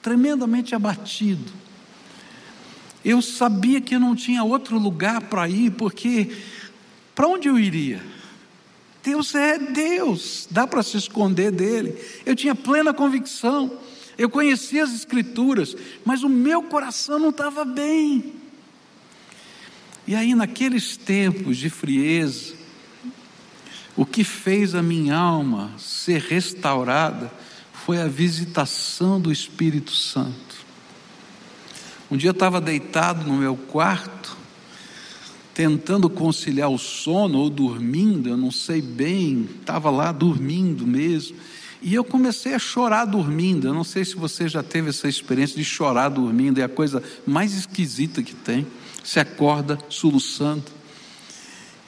tremendamente 0.01 0.75
abatido. 0.75 1.53
Eu 3.05 3.21
sabia 3.21 3.81
que 3.81 3.99
não 3.99 4.15
tinha 4.15 4.45
outro 4.45 4.79
lugar 4.79 5.23
para 5.23 5.49
ir, 5.49 5.73
porque 5.73 6.31
para 7.21 7.29
onde 7.29 7.49
eu 7.49 7.59
iria? 7.59 8.03
Deus 9.03 9.35
é 9.35 9.59
Deus, 9.59 10.49
dá 10.51 10.67
para 10.67 10.83
se 10.83 10.97
esconder 10.97 11.51
dele. 11.51 11.95
Eu 12.25 12.35
tinha 12.35 12.55
plena 12.55 12.95
convicção, 12.95 13.79
eu 14.17 14.31
conhecia 14.31 14.83
as 14.83 14.95
Escrituras, 14.95 15.77
mas 16.03 16.23
o 16.23 16.31
meu 16.31 16.63
coração 16.63 17.19
não 17.19 17.29
estava 17.29 17.63
bem. 17.63 18.33
E 20.07 20.15
aí, 20.15 20.35
naqueles 20.35 20.97
tempos 20.97 21.59
de 21.59 21.69
frieza, 21.69 22.55
o 23.95 24.07
que 24.07 24.25
fez 24.25 24.75
a 24.75 24.83
minha 24.83 25.15
alma 25.15 25.73
ser 25.77 26.23
restaurada 26.23 27.31
foi 27.85 28.01
a 28.01 28.09
visitação 28.09 29.21
do 29.21 29.31
Espírito 29.31 29.93
Santo. 29.93 30.57
Um 32.11 32.17
dia 32.17 32.31
eu 32.31 32.33
estava 32.33 32.63
deitado 32.63 33.27
no 33.27 33.37
meu 33.37 33.59
quarto, 33.59 34.40
tentando 35.55 36.09
conciliar 36.09 36.71
o 36.71 36.79
sono 36.79 37.39
ou 37.39 37.51
dormindo, 37.51 38.29
eu 38.29 38.37
não 38.37 38.51
sei 38.51 38.81
bem, 38.81 39.49
estava 39.61 39.91
lá 39.91 40.13
dormindo 40.13 40.87
mesmo. 40.87 41.37
E 41.83 41.95
eu 41.95 42.05
comecei 42.05 42.55
a 42.55 42.59
chorar 42.59 43.07
dormindo. 43.07 43.67
Eu 43.67 43.75
não 43.75 43.85
sei 43.85 44.05
se 44.05 44.15
você 44.15 44.49
já 44.49 44.63
teve 44.63 44.91
essa 44.91 45.09
experiência 45.09 45.57
de 45.57 45.65
chorar 45.65 46.11
dormindo, 46.11 46.61
é 46.61 46.63
a 46.65 46.69
coisa 46.69 47.03
mais 47.27 47.55
esquisita 47.55 48.23
que 48.23 48.35
tem. 48.35 48.67
Você 49.03 49.19
acorda 49.19 49.79
soluçando. 49.89 50.65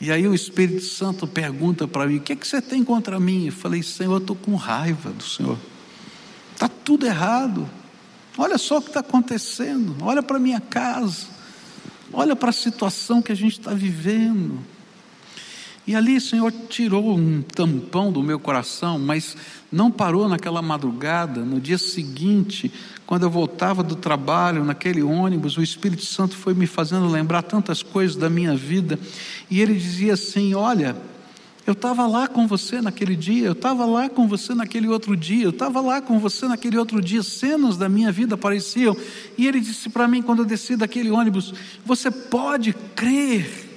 E 0.01 0.11
aí 0.11 0.27
o 0.27 0.35
Espírito 0.35 0.83
Santo 0.83 1.27
pergunta 1.27 1.87
para 1.87 2.07
mim: 2.07 2.17
O 2.17 2.21
que, 2.21 2.33
é 2.33 2.37
que 2.37 2.49
você 2.49 2.61
tem 2.61 2.83
contra 2.83 3.21
mim? 3.21 3.47
Eu 3.47 3.53
falei: 3.53 3.83
Senhor, 3.83 4.15
eu 4.15 4.19
estou 4.19 4.35
com 4.35 4.55
raiva 4.55 5.11
do 5.11 5.23
Senhor. 5.23 5.59
Está 6.55 6.69
tudo 6.69 7.07
errado. 7.07 7.69
Olha 8.37 8.57
só 8.57 8.79
o 8.79 8.83
que 8.83 8.89
está 8.89 9.01
acontecendo. 9.01 9.95
Olha 10.01 10.23
para 10.23 10.39
minha 10.39 10.61
casa. 10.61 11.27
Olha 12.13 12.37
para 12.37 12.51
a 12.51 12.53
situação 12.53 13.23
que 13.23 13.33
a 13.33 13.37
gente 13.37 13.59
está 13.59 13.73
vivendo. 13.73 14.59
E 15.87 15.97
ali 15.97 16.17
o 16.17 16.21
Senhor 16.21 16.53
tirou 16.69 17.17
um 17.17 17.43
tampão 17.43 18.13
do 18.13 18.23
meu 18.23 18.39
coração, 18.39 18.99
mas 19.01 19.37
não 19.71 19.91
parou 19.91 20.29
naquela 20.29 20.63
madrugada. 20.63 21.41
No 21.41 21.61
dia 21.61 21.79
seguinte, 21.79 22.73
quando 23.05 23.25
eu 23.25 23.31
voltava 23.31 23.83
do 23.83 23.97
trabalho, 23.97 24.65
naquele 24.65 25.03
ônibus, 25.03 25.57
o 25.57 25.63
Espírito 25.63 26.05
Santo 26.05 26.37
foi 26.37 26.55
me 26.55 26.69
fazendo 26.69 27.09
lembrar 27.09 27.43
tantas 27.43 27.83
coisas 27.83 28.15
da 28.15 28.31
minha 28.31 28.55
vida. 28.55 28.99
E 29.51 29.61
ele 29.61 29.75
dizia 29.75 30.13
assim: 30.13 30.55
Olha, 30.55 30.95
eu 31.65 31.75
estava 31.75 32.07
lá 32.09 32.27
com 32.27 32.47
você 32.47 32.81
naquele 32.81 33.15
dia, 33.15 33.47
eu 33.47 33.53
estava 33.53 33.85
lá 33.85 34.09
com 34.09 34.27
você 34.27 34.53
naquele 34.53 34.89
outro 34.89 35.17
dia, 35.17 35.45
eu 35.45 35.51
estava 35.51 35.81
lá 35.81 36.01
com 36.01 36.19
você 36.19 36.49
naquele 36.49 36.77
outro 36.77 37.01
dia, 37.01 37.23
cenas 37.23 37.77
da 37.77 37.89
minha 37.89 38.11
vida 38.11 38.35
apareciam. 38.35 38.97
E 39.39 39.47
ele 39.47 39.61
disse 39.61 39.89
para 39.89 40.09
mim, 40.09 40.23
quando 40.23 40.41
eu 40.41 40.45
desci 40.45 40.75
daquele 40.77 41.11
ônibus: 41.11 41.55
Você 41.85 42.11
pode 42.11 42.73
crer 42.97 43.71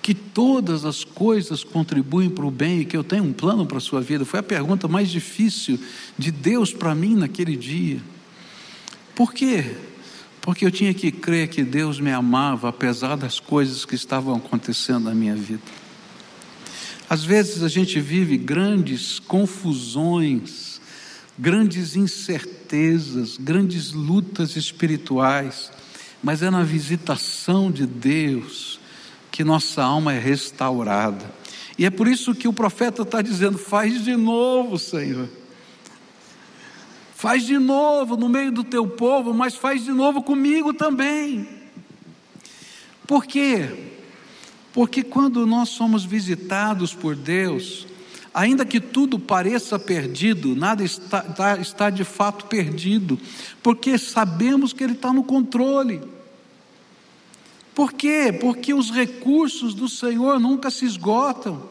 que 0.00 0.14
todas 0.14 0.84
as 0.84 1.02
coisas 1.02 1.64
contribuem 1.64 2.30
para 2.30 2.46
o 2.46 2.50
bem 2.52 2.80
e 2.80 2.84
que 2.84 2.96
eu 2.96 3.02
tenho 3.02 3.24
um 3.24 3.32
plano 3.32 3.66
para 3.66 3.78
a 3.78 3.80
sua 3.80 4.00
vida? 4.00 4.24
Foi 4.24 4.38
a 4.38 4.42
pergunta 4.42 4.86
mais 4.86 5.10
difícil 5.10 5.76
de 6.16 6.30
Deus 6.30 6.72
para 6.72 6.94
mim 6.94 7.16
naquele 7.16 7.56
dia. 7.56 8.00
Por 9.16 9.32
quê? 9.32 9.74
Porque 10.40 10.64
eu 10.64 10.70
tinha 10.70 10.94
que 10.94 11.10
crer 11.10 11.48
que 11.48 11.64
Deus 11.64 11.98
me 11.98 12.12
amava, 12.12 12.68
apesar 12.68 13.16
das 13.16 13.40
coisas 13.40 13.84
que 13.84 13.96
estavam 13.96 14.36
acontecendo 14.36 15.04
na 15.04 15.14
minha 15.14 15.34
vida. 15.34 15.83
Às 17.08 17.24
vezes 17.24 17.62
a 17.62 17.68
gente 17.68 18.00
vive 18.00 18.36
grandes 18.36 19.18
confusões, 19.18 20.80
grandes 21.38 21.96
incertezas, 21.96 23.36
grandes 23.36 23.92
lutas 23.92 24.56
espirituais, 24.56 25.70
mas 26.22 26.42
é 26.42 26.50
na 26.50 26.62
visitação 26.62 27.70
de 27.70 27.86
Deus 27.86 28.80
que 29.30 29.44
nossa 29.44 29.82
alma 29.82 30.14
é 30.14 30.18
restaurada. 30.18 31.30
E 31.76 31.84
é 31.84 31.90
por 31.90 32.08
isso 32.08 32.34
que 32.34 32.48
o 32.48 32.52
profeta 32.52 33.02
está 33.02 33.20
dizendo: 33.20 33.58
faz 33.58 34.02
de 34.04 34.16
novo, 34.16 34.78
Senhor. 34.78 35.28
Faz 37.14 37.44
de 37.44 37.58
novo 37.58 38.16
no 38.16 38.28
meio 38.28 38.52
do 38.52 38.62
teu 38.62 38.86
povo, 38.86 39.34
mas 39.34 39.56
faz 39.56 39.84
de 39.84 39.90
novo 39.90 40.22
comigo 40.22 40.72
também. 40.72 41.48
Por 43.06 43.24
quê? 43.24 43.93
Porque 44.74 45.04
quando 45.04 45.46
nós 45.46 45.68
somos 45.68 46.04
visitados 46.04 46.92
por 46.92 47.14
Deus, 47.14 47.86
ainda 48.34 48.64
que 48.66 48.80
tudo 48.80 49.20
pareça 49.20 49.78
perdido, 49.78 50.56
nada 50.56 50.82
está, 50.82 51.24
está, 51.28 51.56
está 51.58 51.90
de 51.90 52.02
fato 52.02 52.46
perdido, 52.46 53.16
porque 53.62 53.96
sabemos 53.96 54.72
que 54.72 54.82
Ele 54.82 54.94
está 54.94 55.12
no 55.12 55.22
controle. 55.22 56.02
Por 57.72 57.92
quê? 57.92 58.36
Porque 58.40 58.74
os 58.74 58.90
recursos 58.90 59.74
do 59.74 59.88
Senhor 59.88 60.40
nunca 60.40 60.72
se 60.72 60.84
esgotam. 60.84 61.62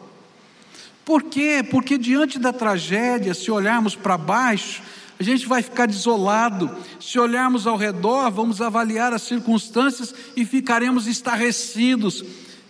Por 1.04 1.24
quê? 1.24 1.62
Porque 1.62 1.98
diante 1.98 2.38
da 2.38 2.54
tragédia, 2.54 3.34
se 3.34 3.50
olharmos 3.50 3.94
para 3.94 4.16
baixo, 4.16 4.82
a 5.20 5.22
gente 5.22 5.46
vai 5.46 5.60
ficar 5.60 5.86
desolado. 5.86 6.74
Se 6.98 7.18
olharmos 7.18 7.66
ao 7.66 7.76
redor, 7.76 8.30
vamos 8.30 8.62
avaliar 8.62 9.12
as 9.12 9.22
circunstâncias 9.22 10.14
e 10.34 10.46
ficaremos 10.46 11.06
estarrecidos 11.06 12.24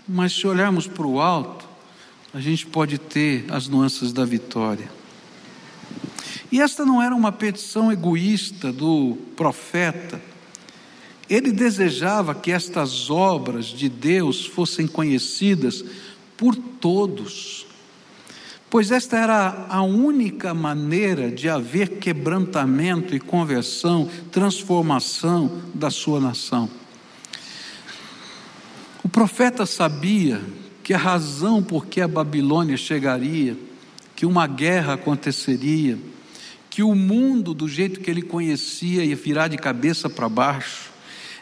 mas 0.07 0.33
se 0.33 0.47
olharmos 0.47 0.87
para 0.87 1.07
o 1.07 1.21
alto, 1.21 1.67
a 2.33 2.41
gente 2.41 2.67
pode 2.67 2.99
ter 2.99 3.47
as 3.49 3.69
nuances 3.69 4.13
da 4.13 4.25
vitória. 4.25 4.91
E 6.51 6.61
esta 6.61 6.85
não 6.85 7.03
era 7.03 7.15
uma 7.15 7.33
petição 7.33 7.91
egoísta 7.91 8.73
do 8.73 9.17
profeta. 9.37 10.21
Ele 11.29 11.51
desejava 11.51 12.35
que 12.35 12.53
estas 12.53 13.11
obras 13.11 13.67
de 13.67 13.89
Deus 13.89 14.45
fossem 14.45 14.87
conhecidas 14.87 15.85
por 16.37 16.55
todos, 16.55 17.67
pois 18.69 18.91
esta 18.91 19.17
era 19.17 19.67
a 19.69 19.83
única 19.83 20.53
maneira 20.53 21.31
de 21.31 21.49
haver 21.49 21.99
quebrantamento 21.99 23.15
e 23.15 23.21
conversão, 23.21 24.09
transformação 24.31 25.63
da 25.73 25.91
sua 25.91 26.21
nação 26.21 26.69
profeta 29.15 29.65
sabia 29.65 30.43
que 30.83 30.93
a 30.93 30.99
razão 30.99 31.63
por 31.63 31.87
que 31.87 32.01
a 32.01 32.09
Babilônia 32.09 32.77
chegaria, 32.77 33.57
que 34.17 34.27
uma 34.27 34.45
guerra 34.49 34.95
aconteceria, 34.95 35.97
que 36.69 36.83
o 36.83 36.97
mundo 36.97 37.55
do 37.55 37.69
jeito 37.69 38.01
que 38.01 38.11
ele 38.11 38.23
conhecia 38.23 39.05
ia 39.05 39.15
virar 39.15 39.47
de 39.47 39.57
cabeça 39.57 40.11
para 40.11 40.29
baixo, 40.29 40.91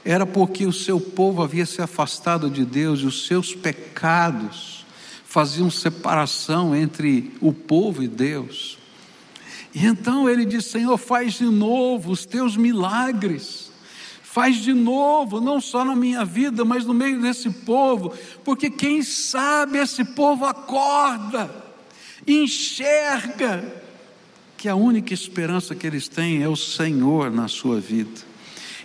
era 0.05 0.27
porque 0.27 0.67
o 0.67 0.73
seu 0.73 1.01
povo 1.01 1.43
havia 1.43 1.65
se 1.65 1.81
afastado 1.81 2.51
de 2.51 2.63
Deus 2.63 3.01
e 3.01 3.07
os 3.07 3.27
seus 3.27 3.55
pecados 3.55 4.85
faziam 5.25 5.71
separação 5.71 6.77
entre 6.77 7.33
o 7.41 7.55
povo 7.55 8.03
e 8.03 8.07
Deus. 8.07 8.77
E 9.75 9.87
então 9.87 10.29
ele 10.29 10.45
diz: 10.45 10.67
Senhor, 10.67 10.99
faz 10.99 11.39
de 11.39 11.47
novo 11.47 12.13
os 12.13 12.27
teus 12.27 12.55
milagres. 12.55 13.72
Faz 14.33 14.57
de 14.57 14.73
novo, 14.73 15.43
não 15.43 15.61
só 15.61 15.85
na 15.85 15.95
minha 15.95 16.25
vida, 16.25 16.65
mas 16.65 16.87
no 16.87 16.95
meio 16.95 17.21
desse 17.21 17.51
povo, 17.51 18.15
porque 18.43 18.71
quem 18.71 19.03
sabe 19.03 19.77
esse 19.77 20.07
povo 20.07 20.47
acorda, 20.47 21.55
enxerga 22.27 23.63
que 24.57 24.71
a 24.71 24.75
única 24.75 25.13
esperança 25.13 25.75
que 25.75 25.87
eles 25.87 26.09
têm 26.09 26.43
é 26.43 26.49
o 26.49 26.57
Senhor 26.57 27.31
na 27.31 27.47
sua 27.47 27.79
vida. 27.79 28.23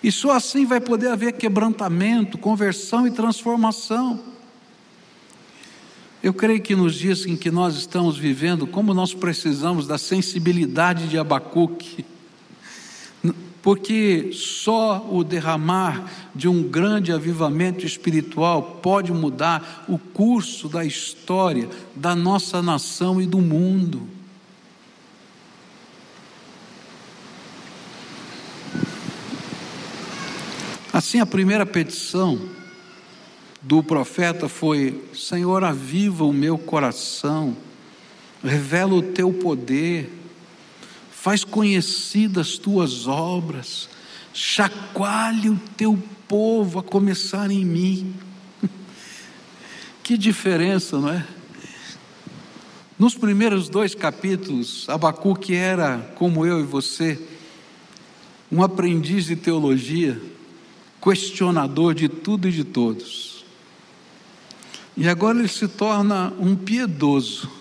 E 0.04 0.12
só 0.12 0.32
assim 0.32 0.66
vai 0.66 0.82
poder 0.82 1.12
haver 1.12 1.32
quebrantamento, 1.32 2.38
conversão 2.38 3.08
e 3.08 3.12
transformação. 3.12 4.22
Eu 6.22 6.34
creio 6.34 6.62
que 6.62 6.76
nos 6.76 6.94
dias 6.94 7.26
em 7.26 7.38
que 7.38 7.50
nós 7.50 7.78
estamos 7.78 8.18
vivendo, 8.18 8.68
como 8.68 8.94
nós 8.94 9.14
precisamos 9.14 9.88
da 9.88 9.98
sensibilidade 9.98 11.08
de 11.08 11.18
Abacuque, 11.18 12.06
porque 13.68 14.30
só 14.32 15.06
o 15.12 15.26
derramar 15.26 16.10
de 16.34 16.48
um 16.48 16.64
grande 16.64 17.12
avivamento 17.12 17.86
espiritual 17.86 18.80
pode 18.82 19.12
mudar 19.12 19.84
o 19.90 19.98
curso 20.00 20.70
da 20.70 20.86
história 20.86 21.68
da 21.94 22.16
nossa 22.16 22.62
nação 22.62 23.22
e 23.22 23.26
do 23.26 23.40
mundo. 23.42 24.08
Assim, 30.94 31.20
a 31.20 31.26
primeira 31.26 31.66
petição 31.66 32.40
do 33.62 33.84
profeta 33.84 34.48
foi: 34.48 35.04
Senhor, 35.14 35.66
aviva 35.66 36.24
o 36.24 36.32
meu 36.32 36.58
coração, 36.58 37.54
revela 38.42 38.94
o 38.94 39.02
teu 39.02 39.34
poder, 39.34 40.17
faz 41.28 41.44
conhecidas 41.44 42.52
as 42.52 42.58
tuas 42.58 43.06
obras, 43.06 43.90
chacoalhe 44.34 45.50
o 45.50 45.60
teu 45.76 46.02
povo 46.26 46.80
a 46.80 46.84
começar 46.84 47.52
em 47.52 47.66
mim. 47.66 48.16
que 50.02 50.18
diferença, 50.18 50.98
não 50.98 51.10
é? 51.10 51.28
Nos 52.98 53.14
primeiros 53.14 53.68
dois 53.68 53.94
capítulos, 53.94 54.88
Abacuque 54.88 55.54
era, 55.54 55.98
como 56.16 56.46
eu 56.46 56.62
e 56.62 56.64
você, 56.64 57.20
um 58.50 58.64
aprendiz 58.64 59.26
de 59.26 59.36
teologia, 59.36 60.22
questionador 61.04 61.94
de 61.94 62.08
tudo 62.08 62.48
e 62.48 62.54
de 62.54 62.64
todos. 62.64 63.44
E 64.96 65.10
agora 65.10 65.38
ele 65.38 65.50
se 65.50 65.68
torna 65.68 66.32
um 66.40 66.56
piedoso 66.56 67.57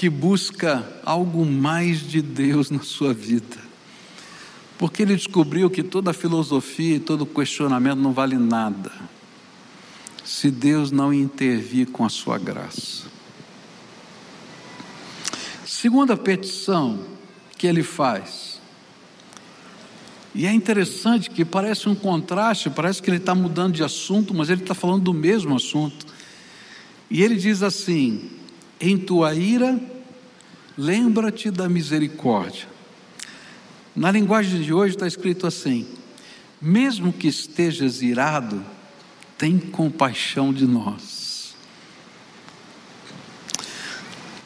que 0.00 0.08
busca 0.08 0.82
algo 1.04 1.44
mais 1.44 2.00
de 2.00 2.22
Deus 2.22 2.70
na 2.70 2.80
sua 2.80 3.12
vida. 3.12 3.58
Porque 4.78 5.02
ele 5.02 5.14
descobriu 5.14 5.68
que 5.68 5.82
toda 5.82 6.14
filosofia 6.14 6.96
e 6.96 7.00
todo 7.00 7.26
questionamento 7.26 7.98
não 7.98 8.10
vale 8.10 8.38
nada 8.38 8.90
se 10.24 10.50
Deus 10.50 10.90
não 10.90 11.12
intervir 11.12 11.88
com 11.88 12.02
a 12.02 12.08
sua 12.08 12.38
graça. 12.38 13.02
Segunda 15.66 16.16
petição 16.16 17.04
que 17.58 17.66
ele 17.66 17.82
faz. 17.82 18.58
E 20.34 20.46
é 20.46 20.50
interessante 20.50 21.28
que 21.28 21.44
parece 21.44 21.90
um 21.90 21.94
contraste, 21.94 22.70
parece 22.70 23.02
que 23.02 23.10
ele 23.10 23.18
está 23.18 23.34
mudando 23.34 23.74
de 23.74 23.84
assunto, 23.84 24.32
mas 24.32 24.48
ele 24.48 24.62
está 24.62 24.72
falando 24.72 25.02
do 25.02 25.12
mesmo 25.12 25.54
assunto. 25.54 26.06
E 27.10 27.22
ele 27.22 27.36
diz 27.36 27.62
assim: 27.62 28.39
em 28.80 28.96
tua 28.96 29.34
ira, 29.34 29.78
lembra-te 30.76 31.50
da 31.50 31.68
misericórdia. 31.68 32.66
Na 33.94 34.10
linguagem 34.10 34.62
de 34.62 34.72
hoje 34.72 34.94
está 34.94 35.06
escrito 35.06 35.46
assim: 35.46 35.86
mesmo 36.60 37.12
que 37.12 37.28
estejas 37.28 38.00
irado, 38.00 38.64
tem 39.36 39.58
compaixão 39.58 40.52
de 40.52 40.66
nós. 40.66 41.54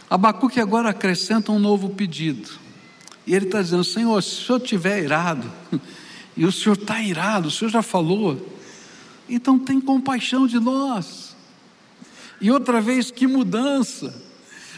Abacuque 0.08 0.60
agora 0.60 0.90
acrescenta 0.90 1.50
um 1.50 1.58
novo 1.58 1.90
pedido. 1.90 2.50
E 3.26 3.34
ele 3.34 3.46
está 3.46 3.60
dizendo: 3.62 3.84
Senhor, 3.84 4.22
se 4.22 4.44
senhor 4.44 4.60
estiver 4.60 5.02
irado, 5.02 5.50
e 6.36 6.44
o 6.44 6.52
senhor 6.52 6.76
está 6.76 7.02
irado, 7.02 7.48
o 7.48 7.50
senhor 7.50 7.70
já 7.70 7.82
falou, 7.82 8.54
então 9.28 9.58
tem 9.58 9.80
compaixão 9.80 10.46
de 10.46 10.58
nós. 10.58 11.23
E 12.40 12.50
outra 12.50 12.80
vez, 12.80 13.10
que 13.10 13.26
mudança. 13.26 14.14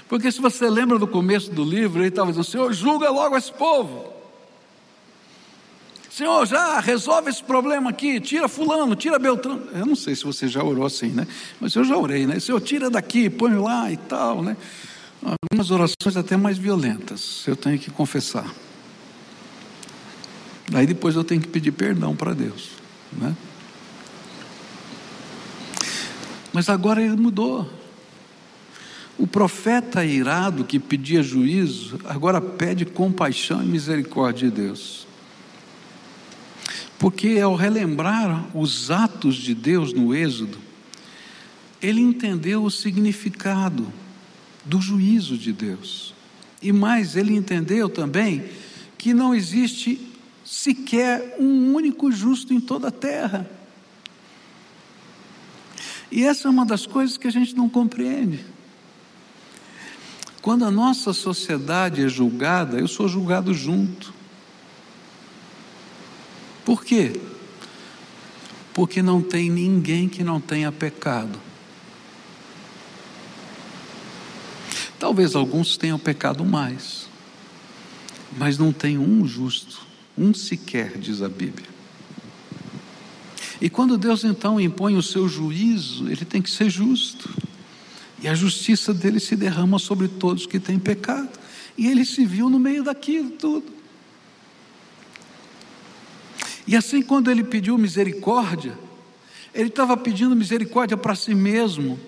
Porque 0.09 0.31
se 0.31 0.41
você 0.41 0.69
lembra 0.71 0.99
do 0.99 1.07
começo 1.07 1.51
do 1.51 1.65
livro, 1.65 2.01
ele 2.01 2.09
estava 2.09 2.31
dizendo: 2.31 2.45
Senhor, 2.45 2.73
julga 2.73 3.11
logo 3.11 3.37
esse 3.37 3.53
povo. 3.53 4.15
Senhor, 6.17 6.47
já 6.47 6.81
resolve 6.81 7.29
esse 7.29 7.45
problema 7.45 7.91
aqui, 7.91 8.19
tira 8.19 8.49
fulano, 8.49 8.97
tira 8.97 9.19
Beltrano. 9.19 9.69
Eu 9.75 9.85
não 9.85 9.95
sei 9.95 10.17
se 10.17 10.25
você 10.25 10.49
já 10.49 10.65
orou 10.65 10.87
assim, 10.87 11.09
né? 11.09 11.27
Mas 11.61 11.75
eu 11.75 11.85
já 11.85 11.95
orei, 11.95 12.27
né? 12.27 12.41
Senhor, 12.41 12.59
tira 12.59 12.89
daqui, 12.89 13.29
põe 13.29 13.55
lá 13.55 13.93
e 13.93 13.99
tal, 13.99 14.43
né? 14.43 14.57
Algumas 15.23 15.71
orações 15.71 16.17
até 16.17 16.35
mais 16.35 16.57
violentas, 16.57 17.45
eu 17.47 17.55
tenho 17.55 17.79
que 17.79 17.91
confessar. 17.91 18.51
Daí 20.71 20.87
depois 20.87 21.15
eu 21.17 21.25
tenho 21.25 21.41
que 21.41 21.49
pedir 21.49 21.73
perdão 21.73 22.17
para 22.17 22.33
Deus, 22.33 22.71
né? 23.13 23.37
Mas 26.57 26.71
agora 26.71 27.03
ele 27.03 27.17
mudou. 27.17 27.71
O 29.19 29.27
profeta 29.27 30.03
irado 30.07 30.65
que 30.65 30.79
pedia 30.79 31.23
juízo, 31.23 32.01
agora 32.07 32.41
pede 32.41 32.87
compaixão 32.87 33.63
e 33.63 33.67
misericórdia 33.67 34.49
de 34.49 34.57
Deus. 34.63 35.07
Porque 36.99 37.39
ao 37.41 37.55
relembrar 37.55 38.57
os 38.57 38.91
atos 38.91 39.37
de 39.37 39.55
Deus 39.55 39.93
no 39.93 40.15
Êxodo, 40.15 40.57
ele 41.83 42.01
entendeu 42.01 42.65
o 42.65 42.71
significado 42.71 43.93
do 44.65 44.81
juízo 44.81 45.37
de 45.37 45.53
Deus. 45.53 46.15
E 46.63 46.73
mais, 46.73 47.17
ele 47.17 47.37
entendeu 47.37 47.87
também 47.87 48.47
que 48.97 49.13
não 49.13 49.35
existe 49.35 50.01
sequer 50.43 51.37
um 51.39 51.75
único 51.75 52.11
justo 52.11 52.55
em 52.55 52.61
toda 52.61 52.89
a 52.89 52.91
terra. 52.91 53.56
E 56.11 56.25
essa 56.25 56.49
é 56.49 56.51
uma 56.51 56.65
das 56.65 56.87
coisas 56.87 57.17
que 57.17 57.27
a 57.27 57.31
gente 57.31 57.55
não 57.55 57.69
compreende. 57.69 58.45
Quando 60.41 60.65
a 60.65 60.71
nossa 60.71 61.13
sociedade 61.13 62.05
é 62.05 62.09
julgada, 62.09 62.79
eu 62.79 62.87
sou 62.87 63.09
julgado 63.09 63.53
junto. 63.53 64.15
Por 66.65 66.85
quê? 66.85 67.21
Porque 68.73 69.03
não 69.03 69.21
tem 69.21 69.51
ninguém 69.51 70.09
que 70.09 70.23
não 70.23 70.41
tenha 70.41 70.71
pecado. 70.71 71.41
Talvez 74.99 75.35
alguns 75.35 75.77
tenham 75.77 75.99
pecado 75.99 76.45
mais, 76.45 77.09
mas 78.39 78.57
não 78.57 78.73
tem 78.73 78.97
um 78.97 79.27
justo, 79.27 79.87
um 80.17 80.33
sequer, 80.33 80.97
diz 80.97 81.23
a 81.23 81.29
Bíblia. 81.29 81.76
E 83.61 83.71
quando 83.71 83.97
Deus 83.97 84.25
então 84.25 84.61
impõe 84.61 84.97
o 84.97 85.03
seu 85.03 85.29
juízo, 85.29 86.09
ele 86.09 86.25
tem 86.25 86.43
que 86.43 86.51
ser 86.51 86.69
justo. 86.69 87.31
E 88.23 88.29
a 88.29 88.35
justiça 88.35 88.93
dele 88.93 89.21
se 89.21 89.37
derrama 89.37 89.79
sobre 89.79 90.09
todos 90.09 90.47
que 90.47 90.59
têm 90.59 90.79
pecado. 90.79 91.31
E 91.77 91.87
ele 91.87 92.05
se 92.05 92.25
viu 92.25 92.49
no 92.51 92.59
meio 92.59 92.83
daquilo 92.83 93.31
tudo. 93.31 93.77
E 96.67 96.75
assim, 96.75 97.01
quando 97.01 97.31
ele 97.31 97.45
pediu 97.45 97.79
misericórdia, 97.79 98.77
ele 99.55 99.69
estava 99.69 99.97
pedindo 99.97 100.35
misericórdia 100.35 100.97
para 100.97 101.15
si 101.15 101.35
mesmo, 101.35 101.99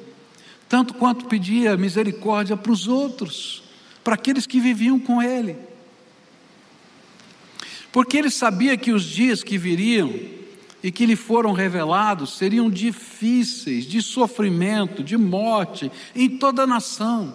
tanto 0.69 0.95
quanto 0.95 1.27
pedia 1.27 1.77
misericórdia 1.77 2.57
para 2.57 2.73
os 2.73 2.89
outros, 2.89 3.63
para 4.03 4.15
aqueles 4.15 4.47
que 4.47 4.61
viviam 4.61 4.99
com 4.99 5.23
ele. 5.23 5.57
Porque 7.93 8.17
ele 8.17 8.31
sabia 8.31 8.77
que 8.77 8.93
os 8.93 9.05
dias 9.05 9.43
que 9.43 9.57
viriam, 9.57 10.13
e 10.83 10.93
que 10.93 11.07
lhe 11.07 11.17
foram 11.17 11.53
revelados 11.53 12.37
seriam 12.37 12.71
difíceis, 12.71 13.85
de 13.85 14.01
sofrimento, 14.01 15.03
de 15.03 15.17
morte 15.17 15.91
em 16.15 16.29
toda 16.29 16.63
a 16.63 16.67
nação. 16.67 17.35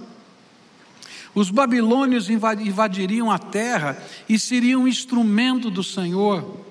Os 1.36 1.50
babilônios 1.50 2.30
invadiriam 2.30 3.32
a 3.32 3.40
terra 3.40 4.02
e 4.30 4.38
seriam 4.38 4.84
um 4.84 4.88
instrumento 4.88 5.70
do 5.72 5.84
Senhor. 5.84 6.62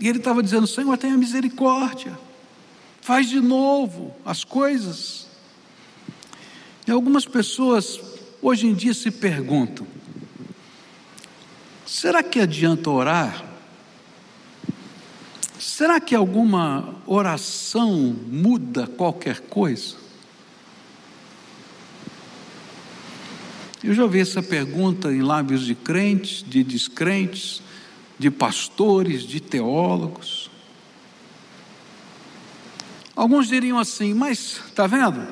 E 0.00 0.08
ele 0.08 0.18
estava 0.18 0.42
dizendo: 0.42 0.66
Senhor, 0.66 0.96
tenha 0.96 1.16
misericórdia, 1.16 2.18
faz 3.00 3.28
de 3.28 3.40
novo 3.40 4.14
as 4.24 4.42
coisas. 4.42 5.26
E 6.86 6.90
algumas 6.90 7.26
pessoas 7.26 8.00
hoje 8.40 8.66
em 8.66 8.74
dia 8.74 8.94
se 8.94 9.10
perguntam: 9.10 9.86
será 11.84 12.22
que 12.22 12.40
adianta 12.40 12.90
orar? 12.90 13.55
Será 15.58 15.98
que 16.00 16.14
alguma 16.14 16.96
oração 17.06 17.92
muda 18.28 18.86
qualquer 18.86 19.40
coisa? 19.40 19.96
Eu 23.82 23.94
já 23.94 24.02
ouvi 24.02 24.20
essa 24.20 24.42
pergunta 24.42 25.12
em 25.12 25.22
lábios 25.22 25.64
de 25.64 25.74
crentes, 25.74 26.42
de 26.42 26.62
descrentes, 26.62 27.62
de 28.18 28.30
pastores, 28.30 29.22
de 29.22 29.40
teólogos. 29.40 30.50
Alguns 33.14 33.48
diriam 33.48 33.78
assim, 33.78 34.12
mas 34.12 34.60
está 34.66 34.86
vendo? 34.86 35.26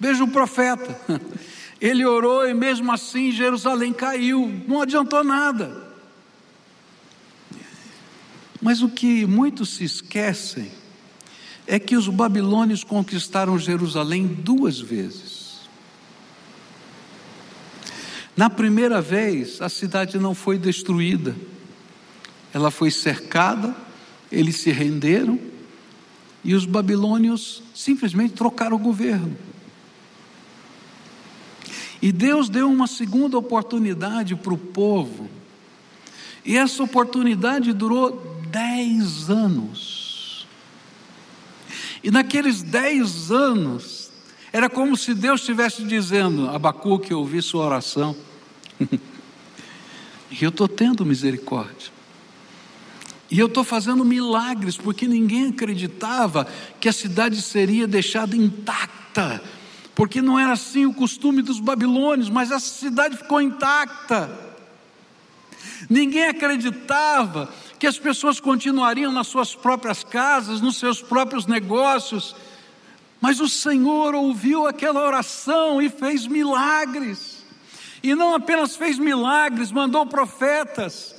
Veja 0.00 0.24
o 0.24 0.28
profeta. 0.28 0.98
Ele 1.80 2.04
orou 2.04 2.48
e 2.48 2.54
mesmo 2.54 2.90
assim 2.90 3.30
Jerusalém 3.30 3.92
caiu, 3.92 4.62
não 4.66 4.80
adiantou 4.82 5.22
nada. 5.22 5.85
Mas 8.66 8.82
o 8.82 8.88
que 8.88 9.24
muitos 9.24 9.76
se 9.76 9.84
esquecem 9.84 10.72
é 11.68 11.78
que 11.78 11.94
os 11.94 12.08
babilônios 12.08 12.82
conquistaram 12.82 13.56
Jerusalém 13.60 14.26
duas 14.26 14.80
vezes. 14.80 15.60
Na 18.36 18.50
primeira 18.50 19.00
vez, 19.00 19.62
a 19.62 19.68
cidade 19.68 20.18
não 20.18 20.34
foi 20.34 20.58
destruída, 20.58 21.36
ela 22.52 22.72
foi 22.72 22.90
cercada, 22.90 23.72
eles 24.32 24.56
se 24.56 24.72
renderam 24.72 25.38
e 26.42 26.52
os 26.52 26.66
babilônios 26.66 27.62
simplesmente 27.72 28.34
trocaram 28.34 28.74
o 28.74 28.80
governo. 28.80 29.38
E 32.02 32.10
Deus 32.10 32.48
deu 32.48 32.68
uma 32.68 32.88
segunda 32.88 33.38
oportunidade 33.38 34.34
para 34.34 34.52
o 34.52 34.58
povo, 34.58 35.30
e 36.44 36.56
essa 36.56 36.82
oportunidade 36.82 37.72
durou 37.72 38.36
dez 38.50 39.30
anos. 39.30 40.46
E 42.02 42.10
naqueles 42.10 42.62
dez 42.62 43.30
anos, 43.30 44.10
era 44.52 44.70
como 44.70 44.96
se 44.96 45.12
Deus 45.14 45.40
estivesse 45.40 45.82
dizendo: 45.84 46.48
Abacuque, 46.48 47.12
eu 47.12 47.18
ouvi 47.18 47.42
sua 47.42 47.66
oração, 47.66 48.16
e 50.30 50.42
eu 50.42 50.50
estou 50.50 50.68
tendo 50.68 51.04
misericórdia. 51.04 51.96
E 53.30 53.38
eu 53.38 53.46
estou 53.46 53.64
fazendo 53.64 54.04
milagres, 54.04 54.76
porque 54.76 55.08
ninguém 55.08 55.48
acreditava 55.48 56.46
que 56.80 56.88
a 56.88 56.92
cidade 56.92 57.42
seria 57.42 57.86
deixada 57.86 58.36
intacta, 58.36 59.42
porque 59.94 60.22
não 60.22 60.38
era 60.38 60.52
assim 60.52 60.86
o 60.86 60.94
costume 60.94 61.42
dos 61.42 61.58
babilônios, 61.58 62.30
mas 62.30 62.52
essa 62.52 62.66
cidade 62.66 63.16
ficou 63.16 63.40
intacta. 63.40 64.30
Ninguém 65.90 66.28
acreditava 66.28 67.52
que 67.78 67.86
as 67.86 67.98
pessoas 67.98 68.40
continuariam 68.40 69.12
nas 69.12 69.26
suas 69.26 69.54
próprias 69.54 70.02
casas, 70.02 70.60
nos 70.60 70.78
seus 70.78 71.02
próprios 71.02 71.46
negócios, 71.46 72.34
mas 73.20 73.40
o 73.40 73.48
Senhor 73.48 74.14
ouviu 74.14 74.66
aquela 74.66 75.04
oração 75.04 75.80
e 75.80 75.88
fez 75.88 76.26
milagres. 76.26 77.44
E 78.02 78.14
não 78.14 78.34
apenas 78.34 78.76
fez 78.76 78.98
milagres, 78.98 79.72
mandou 79.72 80.06
profetas, 80.06 81.14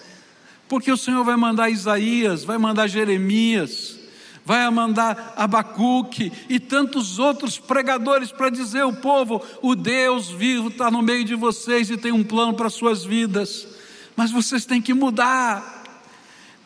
porque 0.70 0.92
o 0.92 0.98
Senhor 0.98 1.24
vai 1.24 1.36
mandar 1.36 1.70
Isaías, 1.70 2.44
vai 2.44 2.58
mandar 2.58 2.88
Jeremias, 2.88 3.98
vai 4.46 4.70
mandar 4.70 5.34
Abacuque 5.36 6.32
e 6.48 6.60
tantos 6.60 7.20
outros 7.20 7.60
pregadores 7.60 8.32
para 8.32 8.50
dizer 8.50 8.82
ao 8.82 8.94
povo: 8.94 9.44
o 9.62 9.76
Deus 9.76 10.30
vivo 10.30 10.70
está 10.70 10.90
no 10.90 11.02
meio 11.02 11.26
de 11.26 11.36
vocês 11.36 11.90
e 11.90 11.98
tem 11.98 12.14
um 12.14 12.24
plano 12.24 12.54
para 12.54 12.70
suas 12.70 13.04
vidas, 13.04 13.68
mas 14.16 14.32
vocês 14.32 14.66
têm 14.66 14.82
que 14.82 14.94
mudar, 14.94 15.77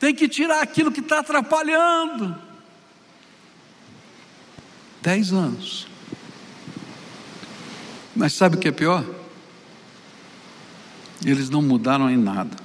tem 0.02 0.16
que 0.16 0.28
tirar 0.28 0.64
aquilo 0.64 0.92
que 0.92 1.00
está 1.00 1.20
atrapalhando. 1.20 2.36
Dez 5.00 5.32
anos. 5.32 5.86
Mas 8.16 8.34
sabe 8.34 8.56
o 8.56 8.60
que 8.60 8.68
é 8.68 8.72
pior? 8.72 9.06
Eles 11.24 11.52
não 11.52 11.62
mudaram 11.62 12.10
em 12.10 12.18
nada. 12.18 12.58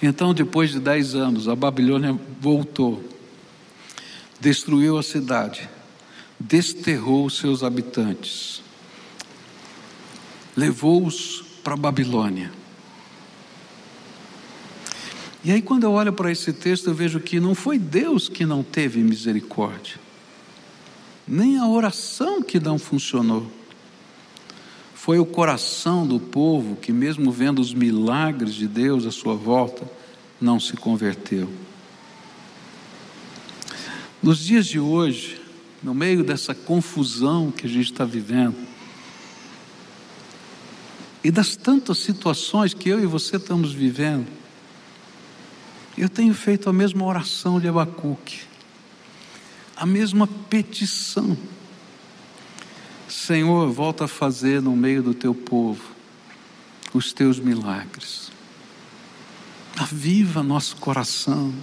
Então, 0.00 0.32
depois 0.32 0.70
de 0.70 0.78
dez 0.78 1.16
anos, 1.16 1.48
a 1.48 1.56
Babilônia 1.56 2.16
voltou, 2.40 3.04
destruiu 4.38 4.98
a 4.98 5.02
cidade, 5.02 5.68
desterrou 6.38 7.26
os 7.26 7.36
seus 7.36 7.64
habitantes, 7.64 8.62
levou-os 10.56 11.42
para 11.64 11.74
a 11.74 11.76
Babilônia. 11.76 12.59
E 15.42 15.50
aí, 15.50 15.62
quando 15.62 15.84
eu 15.84 15.92
olho 15.92 16.12
para 16.12 16.30
esse 16.30 16.52
texto, 16.52 16.88
eu 16.88 16.94
vejo 16.94 17.18
que 17.20 17.40
não 17.40 17.54
foi 17.54 17.78
Deus 17.78 18.28
que 18.28 18.44
não 18.44 18.62
teve 18.62 19.00
misericórdia 19.00 19.98
nem 21.30 21.58
a 21.58 21.68
oração 21.68 22.42
que 22.42 22.58
não 22.58 22.76
funcionou. 22.76 23.48
Foi 24.92 25.20
o 25.20 25.24
coração 25.24 26.04
do 26.04 26.18
povo 26.18 26.74
que, 26.74 26.92
mesmo 26.92 27.30
vendo 27.30 27.60
os 27.60 27.72
milagres 27.72 28.52
de 28.54 28.66
Deus 28.66 29.06
à 29.06 29.12
sua 29.12 29.36
volta, 29.36 29.88
não 30.40 30.58
se 30.58 30.76
converteu. 30.76 31.48
Nos 34.20 34.40
dias 34.40 34.66
de 34.66 34.80
hoje, 34.80 35.40
no 35.80 35.94
meio 35.94 36.24
dessa 36.24 36.52
confusão 36.52 37.52
que 37.52 37.64
a 37.64 37.70
gente 37.70 37.92
está 37.92 38.04
vivendo, 38.04 38.56
e 41.22 41.30
das 41.30 41.54
tantas 41.54 41.98
situações 41.98 42.74
que 42.74 42.88
eu 42.88 43.00
e 43.00 43.06
você 43.06 43.36
estamos 43.36 43.72
vivendo, 43.72 44.26
eu 46.02 46.08
tenho 46.08 46.34
feito 46.34 46.68
a 46.68 46.72
mesma 46.72 47.04
oração 47.04 47.60
de 47.60 47.68
Abacuque 47.68 48.50
a 49.80 49.86
mesma 49.86 50.26
petição. 50.26 51.34
Senhor, 53.08 53.72
volta 53.72 54.04
a 54.04 54.08
fazer 54.08 54.60
no 54.60 54.76
meio 54.76 55.02
do 55.02 55.14
teu 55.14 55.34
povo 55.34 55.82
os 56.92 57.14
teus 57.14 57.38
milagres. 57.38 58.30
Aviva 59.78 60.42
nosso 60.42 60.76
coração. 60.76 61.54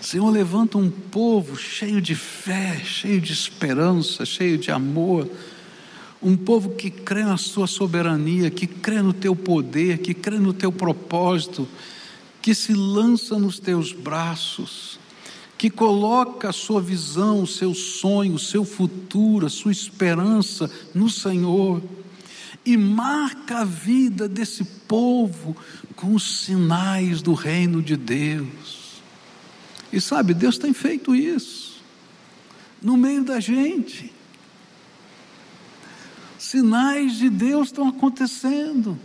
Senhor, 0.00 0.30
levanta 0.30 0.78
um 0.78 0.90
povo 0.90 1.54
cheio 1.54 2.00
de 2.00 2.14
fé, 2.14 2.80
cheio 2.82 3.20
de 3.20 3.34
esperança, 3.34 4.24
cheio 4.24 4.56
de 4.56 4.70
amor. 4.70 5.28
Um 6.22 6.34
povo 6.34 6.70
que 6.76 6.90
crê 6.90 7.24
na 7.24 7.36
Sua 7.36 7.66
soberania, 7.66 8.50
que 8.50 8.66
crê 8.66 9.02
no 9.02 9.12
Teu 9.12 9.36
poder, 9.36 9.98
que 9.98 10.14
crê 10.14 10.38
no 10.38 10.54
Teu 10.54 10.72
propósito, 10.72 11.68
que 12.46 12.54
se 12.54 12.72
lança 12.72 13.36
nos 13.36 13.58
Teus 13.58 13.92
braços 13.92 15.00
que 15.58 15.68
coloca 15.68 16.50
a 16.50 16.52
sua 16.52 16.80
visão, 16.80 17.42
o 17.42 17.46
seu 17.46 17.74
sonho, 17.74 18.34
o 18.34 18.38
seu 18.38 18.64
futuro, 18.64 19.46
a 19.46 19.50
sua 19.50 19.72
esperança 19.72 20.70
no 20.94 21.10
Senhor 21.10 21.82
e 22.64 22.76
marca 22.76 23.62
a 23.62 23.64
vida 23.64 24.28
desse 24.28 24.62
povo 24.62 25.56
com 25.96 26.14
os 26.14 26.44
sinais 26.44 27.20
do 27.20 27.34
reino 27.34 27.82
de 27.82 27.96
Deus. 27.96 29.02
E 29.92 30.00
sabe, 30.00 30.32
Deus 30.32 30.56
tem 30.56 30.72
feito 30.72 31.16
isso 31.16 31.82
no 32.80 32.96
meio 32.96 33.24
da 33.24 33.40
gente. 33.40 34.12
Sinais 36.38 37.18
de 37.18 37.28
Deus 37.28 37.66
estão 37.66 37.88
acontecendo, 37.88 38.96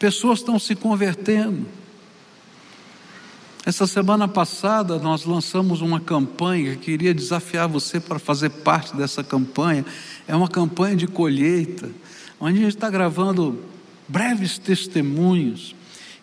pessoas 0.00 0.40
estão 0.40 0.58
se 0.58 0.74
convertendo 0.74 1.64
essa 3.64 3.86
semana 3.86 4.26
passada 4.26 4.98
nós 4.98 5.24
lançamos 5.24 5.82
uma 5.82 6.00
campanha, 6.00 6.76
queria 6.76 7.12
desafiar 7.12 7.68
você 7.68 8.00
para 8.00 8.18
fazer 8.18 8.48
parte 8.48 8.96
dessa 8.96 9.22
campanha. 9.22 9.84
É 10.26 10.34
uma 10.34 10.48
campanha 10.48 10.96
de 10.96 11.06
colheita, 11.06 11.90
onde 12.40 12.58
a 12.58 12.62
gente 12.62 12.74
está 12.74 12.88
gravando 12.88 13.62
breves 14.08 14.56
testemunhos. 14.56 15.74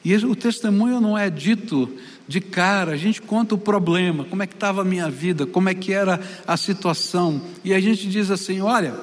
E 0.04 0.16
o 0.16 0.36
testemunho 0.36 1.00
não 1.00 1.16
é 1.16 1.30
dito 1.30 1.90
de 2.28 2.42
cara, 2.42 2.94
a 2.94 2.98
gente 2.98 3.22
conta 3.22 3.54
o 3.54 3.58
problema, 3.58 4.26
como 4.26 4.42
é 4.42 4.48
que 4.48 4.56
estava 4.56 4.82
a 4.82 4.86
minha 4.86 5.10
vida, 5.10 5.46
como 5.46 5.70
é 5.70 5.76
que 5.76 5.94
era 5.94 6.20
a 6.48 6.58
situação. 6.58 7.40
E 7.64 7.72
a 7.72 7.80
gente 7.80 8.10
diz 8.10 8.32
assim: 8.32 8.62
olha, 8.62 8.96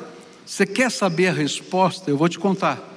você 0.44 0.66
quer 0.66 0.90
saber 0.90 1.28
a 1.28 1.32
resposta? 1.32 2.10
Eu 2.10 2.16
vou 2.16 2.28
te 2.28 2.38
contar. 2.38 2.93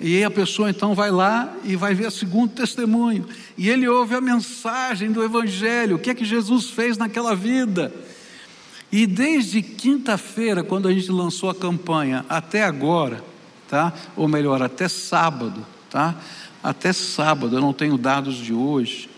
E 0.00 0.24
a 0.24 0.30
pessoa 0.30 0.70
então 0.70 0.94
vai 0.94 1.10
lá 1.10 1.54
e 1.62 1.76
vai 1.76 1.94
ver 1.94 2.06
o 2.06 2.10
segundo 2.10 2.52
testemunho. 2.52 3.26
E 3.56 3.68
ele 3.68 3.86
ouve 3.86 4.14
a 4.14 4.20
mensagem 4.20 5.12
do 5.12 5.22
Evangelho, 5.22 5.96
o 5.96 5.98
que 5.98 6.08
é 6.08 6.14
que 6.14 6.24
Jesus 6.24 6.70
fez 6.70 6.96
naquela 6.96 7.36
vida. 7.36 7.92
E 8.90 9.06
desde 9.06 9.60
quinta-feira, 9.60 10.64
quando 10.64 10.88
a 10.88 10.92
gente 10.92 11.12
lançou 11.12 11.50
a 11.50 11.54
campanha, 11.54 12.24
até 12.28 12.64
agora, 12.64 13.22
tá? 13.68 13.92
Ou 14.16 14.26
melhor, 14.26 14.62
até 14.62 14.88
sábado, 14.88 15.64
tá? 15.90 16.16
Até 16.62 16.92
sábado, 16.92 17.56
eu 17.56 17.60
não 17.60 17.72
tenho 17.72 17.98
dados 17.98 18.36
de 18.36 18.54
hoje. 18.54 19.10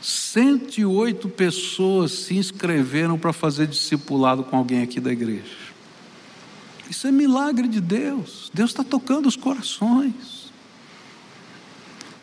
108 0.00 1.28
pessoas 1.28 2.12
se 2.12 2.36
inscreveram 2.36 3.18
para 3.18 3.32
fazer 3.32 3.66
discipulado 3.66 4.44
com 4.44 4.56
alguém 4.56 4.82
aqui 4.82 5.00
da 5.00 5.12
igreja. 5.12 5.59
Isso 6.90 7.06
é 7.06 7.12
milagre 7.12 7.68
de 7.68 7.80
Deus. 7.80 8.50
Deus 8.52 8.70
está 8.70 8.82
tocando 8.82 9.28
os 9.28 9.36
corações. 9.36 10.50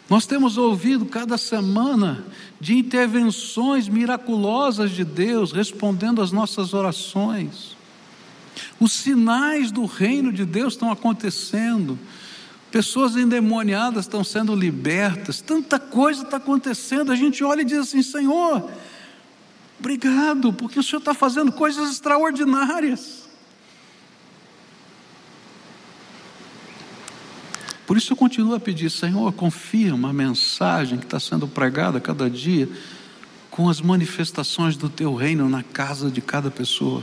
Nós 0.09 0.25
temos 0.25 0.57
ouvido 0.57 1.05
cada 1.05 1.37
semana 1.37 2.25
de 2.59 2.75
intervenções 2.75 3.87
miraculosas 3.87 4.91
de 4.91 5.05
Deus 5.05 5.53
respondendo 5.53 6.21
às 6.21 6.33
nossas 6.33 6.73
orações. 6.73 7.77
Os 8.77 8.91
sinais 8.91 9.71
do 9.71 9.85
reino 9.85 10.33
de 10.33 10.43
Deus 10.43 10.73
estão 10.73 10.91
acontecendo. 10.91 11.97
Pessoas 12.69 13.15
endemoniadas 13.15 14.03
estão 14.03 14.21
sendo 14.21 14.53
libertas, 14.53 15.39
tanta 15.39 15.79
coisa 15.79 16.23
está 16.23 16.35
acontecendo. 16.35 17.13
A 17.13 17.15
gente 17.15 17.41
olha 17.41 17.61
e 17.61 17.65
diz 17.65 17.77
assim: 17.77 18.01
Senhor, 18.01 18.69
obrigado, 19.79 20.51
porque 20.51 20.77
o 20.77 20.83
Senhor 20.83 20.99
está 20.99 21.13
fazendo 21.13 21.53
coisas 21.53 21.89
extraordinárias. 21.89 23.26
Por 27.87 27.95
isso 27.95 28.11
eu 28.11 28.17
continuo 28.17 28.53
a 28.53 28.59
pedir, 28.59 28.91
Senhor, 28.91 29.31
confirma 29.31 30.09
a 30.09 30.13
mensagem 30.13 30.99
que 30.99 31.05
está 31.05 31.21
sendo 31.21 31.47
pregada 31.47 32.01
cada 32.01 32.29
dia 32.29 32.69
com 33.49 33.69
as 33.69 33.79
manifestações 33.79 34.75
do 34.75 34.89
teu 34.89 35.15
reino 35.15 35.47
na 35.47 35.63
casa 35.63 36.11
de 36.11 36.19
cada 36.19 36.51
pessoa. 36.51 37.01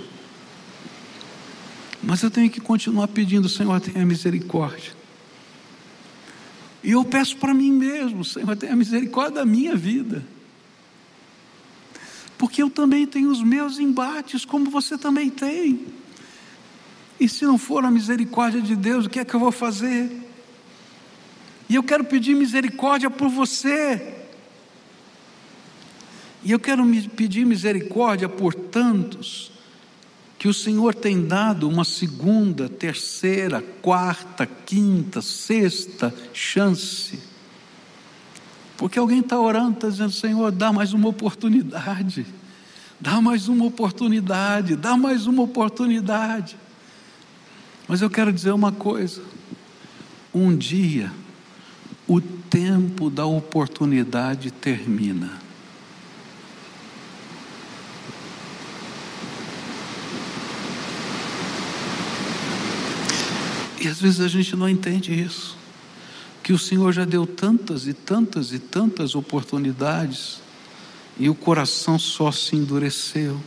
Mas 2.02 2.22
eu 2.22 2.30
tenho 2.30 2.50
que 2.50 2.60
continuar 2.60 3.08
pedindo, 3.08 3.48
Senhor, 3.48 3.80
tenha 3.80 4.04
misericórdia. 4.04 4.92
E 6.82 6.90
eu 6.90 7.02
peço 7.02 7.38
para 7.38 7.54
mim 7.54 7.72
mesmo, 7.72 8.22
Senhor, 8.22 8.54
tenha 8.54 8.76
misericórdia 8.76 9.36
da 9.36 9.46
minha 9.46 9.74
vida. 9.74 10.22
Porque 12.36 12.62
eu 12.62 12.68
também 12.68 13.06
tenho 13.06 13.30
os 13.30 13.42
meus 13.42 13.78
embates, 13.78 14.44
como 14.44 14.68
você 14.70 14.98
também 14.98 15.30
tem. 15.30 15.86
E 17.18 17.26
se 17.26 17.46
não 17.46 17.56
for 17.56 17.82
a 17.86 17.90
misericórdia 17.90 18.60
de 18.60 18.76
Deus, 18.76 19.06
o 19.06 19.08
que 19.08 19.18
é 19.18 19.24
que 19.24 19.32
eu 19.32 19.40
vou 19.40 19.50
fazer? 19.50 20.23
E 21.68 21.74
eu 21.74 21.82
quero 21.82 22.04
pedir 22.04 22.34
misericórdia 22.34 23.10
por 23.10 23.28
você. 23.28 24.14
E 26.42 26.52
eu 26.52 26.58
quero 26.58 26.84
pedir 27.16 27.46
misericórdia 27.46 28.28
por 28.28 28.54
tantos 28.54 29.50
que 30.38 30.46
o 30.46 30.52
Senhor 30.52 30.94
tem 30.94 31.26
dado 31.26 31.66
uma 31.66 31.84
segunda, 31.84 32.68
terceira, 32.68 33.62
quarta, 33.80 34.44
quinta, 34.46 35.22
sexta 35.22 36.14
chance. 36.34 37.18
Porque 38.76 38.98
alguém 38.98 39.20
está 39.20 39.40
orando, 39.40 39.72
está 39.72 39.88
dizendo: 39.88 40.12
Senhor, 40.12 40.52
dá 40.52 40.70
mais 40.70 40.92
uma 40.92 41.08
oportunidade, 41.08 42.26
dá 43.00 43.22
mais 43.22 43.48
uma 43.48 43.64
oportunidade, 43.64 44.76
dá 44.76 44.98
mais 44.98 45.26
uma 45.26 45.42
oportunidade. 45.42 46.58
Mas 47.88 48.02
eu 48.02 48.10
quero 48.10 48.30
dizer 48.30 48.52
uma 48.52 48.70
coisa: 48.70 49.22
um 50.34 50.54
dia, 50.54 51.10
o 52.06 52.20
tempo 52.20 53.08
da 53.08 53.24
oportunidade 53.24 54.50
termina. 54.50 55.42
E 63.80 63.88
às 63.88 64.00
vezes 64.00 64.20
a 64.20 64.28
gente 64.28 64.56
não 64.56 64.68
entende 64.68 65.12
isso. 65.12 65.56
Que 66.42 66.52
o 66.52 66.58
Senhor 66.58 66.92
já 66.92 67.04
deu 67.04 67.26
tantas 67.26 67.86
e 67.86 67.92
tantas 67.92 68.52
e 68.52 68.58
tantas 68.58 69.14
oportunidades 69.14 70.40
e 71.18 71.28
o 71.28 71.34
coração 71.34 71.98
só 71.98 72.32
se 72.32 72.56
endureceu. 72.56 73.38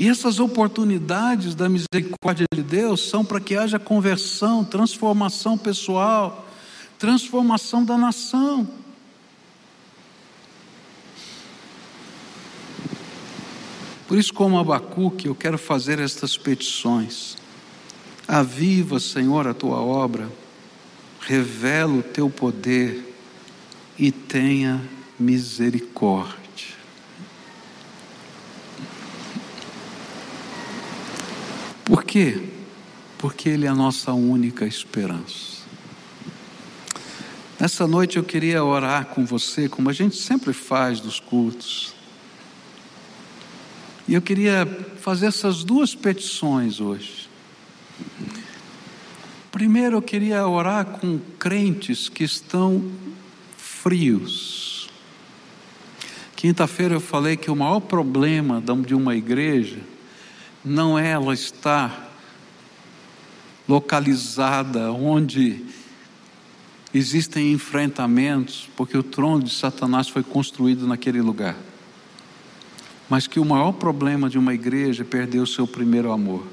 E 0.00 0.08
essas 0.08 0.40
oportunidades 0.40 1.54
da 1.54 1.68
misericórdia 1.68 2.46
de 2.54 2.62
Deus 2.62 3.06
são 3.10 3.22
para 3.22 3.38
que 3.38 3.54
haja 3.54 3.78
conversão, 3.78 4.64
transformação 4.64 5.58
pessoal, 5.58 6.48
transformação 6.98 7.84
da 7.84 7.98
nação. 7.98 8.66
Por 14.08 14.16
isso, 14.16 14.32
como 14.32 14.58
Abacuque, 14.58 15.28
eu 15.28 15.34
quero 15.34 15.58
fazer 15.58 15.98
estas 15.98 16.34
petições. 16.34 17.36
Aviva, 18.26 18.98
Senhor, 18.98 19.46
a 19.46 19.52
tua 19.52 19.82
obra, 19.82 20.32
revela 21.20 21.98
o 21.98 22.02
teu 22.02 22.30
poder 22.30 23.14
e 23.98 24.10
tenha 24.10 24.82
misericórdia. 25.18 26.39
Por 31.90 32.04
quê? 32.04 32.40
Porque 33.18 33.48
Ele 33.48 33.66
é 33.66 33.68
a 33.68 33.74
nossa 33.74 34.12
única 34.12 34.64
esperança. 34.64 35.64
Nessa 37.58 37.84
noite 37.84 38.16
eu 38.16 38.22
queria 38.22 38.62
orar 38.62 39.06
com 39.06 39.26
você, 39.26 39.68
como 39.68 39.90
a 39.90 39.92
gente 39.92 40.14
sempre 40.14 40.52
faz 40.52 41.00
dos 41.00 41.18
cultos. 41.18 41.92
E 44.06 44.14
eu 44.14 44.22
queria 44.22 44.64
fazer 45.00 45.26
essas 45.26 45.64
duas 45.64 45.92
petições 45.92 46.80
hoje. 46.80 47.28
Primeiro, 49.50 49.96
eu 49.96 50.02
queria 50.02 50.46
orar 50.46 50.84
com 50.84 51.18
crentes 51.40 52.08
que 52.08 52.22
estão 52.22 52.88
frios. 53.56 54.88
Quinta-feira 56.36 56.94
eu 56.94 57.00
falei 57.00 57.36
que 57.36 57.50
o 57.50 57.56
maior 57.56 57.80
problema 57.80 58.62
de 58.86 58.94
uma 58.94 59.16
igreja 59.16 59.80
não 60.64 60.98
é 60.98 61.10
ela 61.10 61.32
estar 61.32 62.08
localizada 63.68 64.90
onde 64.92 65.64
existem 66.92 67.52
enfrentamentos, 67.52 68.68
porque 68.76 68.98
o 68.98 69.02
trono 69.02 69.44
de 69.44 69.50
Satanás 69.50 70.08
foi 70.08 70.22
construído 70.22 70.86
naquele 70.86 71.20
lugar. 71.20 71.56
Mas 73.08 73.26
que 73.26 73.40
o 73.40 73.44
maior 73.44 73.72
problema 73.72 74.28
de 74.28 74.38
uma 74.38 74.54
igreja 74.54 75.02
é 75.02 75.06
perder 75.06 75.40
o 75.40 75.46
seu 75.46 75.66
primeiro 75.66 76.12
amor. 76.12 76.44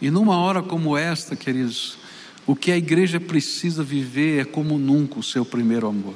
E 0.00 0.10
numa 0.10 0.36
hora 0.36 0.62
como 0.62 0.96
esta, 0.96 1.34
queridos, 1.34 1.96
o 2.46 2.54
que 2.54 2.70
a 2.70 2.76
igreja 2.76 3.18
precisa 3.18 3.82
viver 3.82 4.40
é 4.40 4.44
como 4.44 4.78
nunca 4.78 5.18
o 5.18 5.22
seu 5.22 5.44
primeiro 5.44 5.86
amor. 5.86 6.14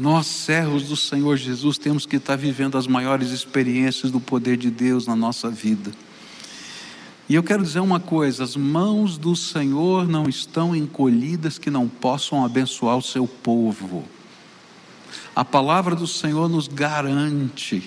Nós, 0.00 0.26
servos 0.28 0.84
do 0.84 0.96
Senhor 0.96 1.36
Jesus, 1.36 1.76
temos 1.76 2.06
que 2.06 2.16
estar 2.16 2.34
vivendo 2.34 2.78
as 2.78 2.86
maiores 2.86 3.32
experiências 3.32 4.10
do 4.10 4.18
poder 4.18 4.56
de 4.56 4.70
Deus 4.70 5.06
na 5.06 5.14
nossa 5.14 5.50
vida. 5.50 5.92
E 7.28 7.34
eu 7.34 7.42
quero 7.42 7.62
dizer 7.62 7.80
uma 7.80 8.00
coisa: 8.00 8.42
as 8.42 8.56
mãos 8.56 9.18
do 9.18 9.36
Senhor 9.36 10.08
não 10.08 10.26
estão 10.26 10.74
encolhidas 10.74 11.58
que 11.58 11.68
não 11.68 11.86
possam 11.86 12.42
abençoar 12.42 12.96
o 12.96 13.02
seu 13.02 13.26
povo. 13.26 14.02
A 15.36 15.44
palavra 15.44 15.94
do 15.94 16.06
Senhor 16.06 16.48
nos 16.48 16.66
garante 16.66 17.86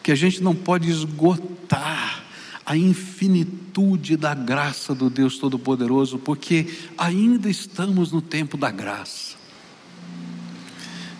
que 0.00 0.12
a 0.12 0.14
gente 0.14 0.40
não 0.40 0.54
pode 0.54 0.88
esgotar 0.88 2.22
a 2.64 2.76
infinitude 2.76 4.16
da 4.16 4.32
graça 4.32 4.94
do 4.94 5.10
Deus 5.10 5.38
Todo-Poderoso, 5.38 6.18
porque 6.18 6.68
ainda 6.96 7.50
estamos 7.50 8.12
no 8.12 8.22
tempo 8.22 8.56
da 8.56 8.70
graça. 8.70 9.37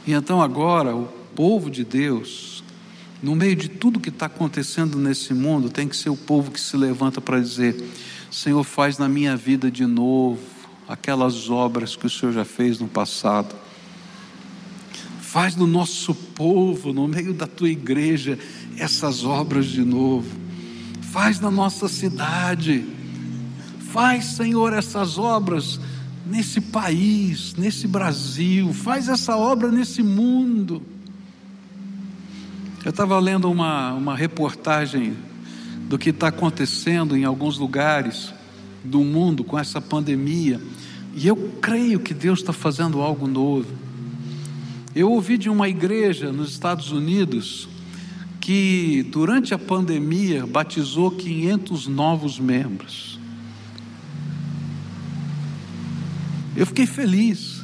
E 0.09 0.15
então 0.15 0.41
agora 0.41 0.97
o 0.97 1.07
povo 1.37 1.71
de 1.71 1.85
Deus, 1.85 2.65
no 3.23 3.37
meio 3.37 3.55
de 3.55 3.69
tudo 3.69 4.01
que 4.01 4.09
está 4.09 4.25
acontecendo 4.25 4.97
nesse 4.97 5.35
mundo, 5.35 5.69
tem 5.69 5.87
que 5.87 5.95
ser 5.95 6.09
o 6.09 6.17
povo 6.17 6.51
que 6.51 6.59
se 6.59 6.79
levanta 6.79 7.21
para 7.21 7.39
dizer: 7.39 7.77
Senhor, 8.31 8.65
faz 8.65 8.97
na 8.97 9.07
minha 9.07 9.37
vida 9.37 9.71
de 9.71 9.85
novo 9.85 10.41
aquelas 10.89 11.51
obras 11.51 11.95
que 11.95 12.07
o 12.07 12.09
Senhor 12.09 12.33
já 12.33 12.47
fez 12.47 12.79
no 12.79 12.89
passado. 12.89 13.55
Faz 15.21 15.55
no 15.55 15.67
nosso 15.67 16.15
povo, 16.15 16.91
no 16.91 17.07
meio 17.07 17.35
da 17.35 17.47
tua 17.47 17.69
igreja, 17.69 18.39
essas 18.79 19.27
obras 19.27 19.67
de 19.67 19.85
novo. 19.85 20.35
Faz 21.13 21.39
na 21.39 21.51
nossa 21.51 21.87
cidade. 21.87 22.83
Faz, 23.93 24.25
Senhor, 24.25 24.73
essas 24.73 25.19
obras 25.19 25.79
nesse 26.29 26.61
país, 26.61 27.55
nesse 27.57 27.89
Brasil, 27.89 28.73
faz 28.73 29.09
essa 29.09 29.37
obra 29.37 29.71
nesse 29.71 30.03
mundo. 30.03 30.83
Eu 32.85 32.91
estava 32.91 33.19
lendo 33.19 33.51
uma, 33.51 33.95
uma 33.95 34.17
reportagem 34.17 35.15
do 35.89 35.99
que 35.99 36.11
está 36.11 36.29
acontecendo 36.29 37.17
em 37.17 37.25
alguns 37.25 37.59
lugares 37.59 38.33
do 38.85 39.01
mundo 39.01 39.43
com 39.43 39.59
essa 39.59 39.81
pandemia, 39.81 40.61
e 41.15 41.27
eu 41.27 41.37
creio 41.61 41.99
que 41.99 42.15
Deus 42.15 42.41
está 42.41 42.53
fazendo 42.53 43.01
algo 43.01 43.27
novo. 43.27 43.73
Eu 44.95 45.11
ouvi 45.11 45.39
de 45.39 45.49
uma 45.49 45.69
igreja 45.69 46.31
nos 46.33 46.51
Estados 46.51 46.93
Unidos 46.93 47.69
que 48.41 49.07
durante 49.11 49.53
a 49.53 49.59
pandemia 49.59 50.47
batizou 50.47 51.11
500 51.11 51.87
novos 51.87 52.39
membros. 52.39 53.18
Eu 56.59 56.67
fiquei 56.67 56.87
feliz. 56.87 57.63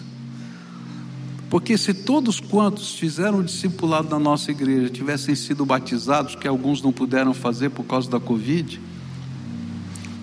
Porque 1.51 1.77
se 1.77 1.93
todos 1.93 2.39
quantos 2.39 2.95
fizeram 2.95 3.41
o 3.41 3.43
discipulado 3.43 4.09
na 4.09 4.21
nossa 4.21 4.53
igreja 4.53 4.89
tivessem 4.89 5.35
sido 5.35 5.67
batizados, 5.67 6.37
que 6.37 6.47
alguns 6.47 6.81
não 6.81 6.93
puderam 6.93 7.35
fazer 7.35 7.71
por 7.71 7.83
causa 7.83 8.09
da 8.09 8.21
Covid, 8.21 8.81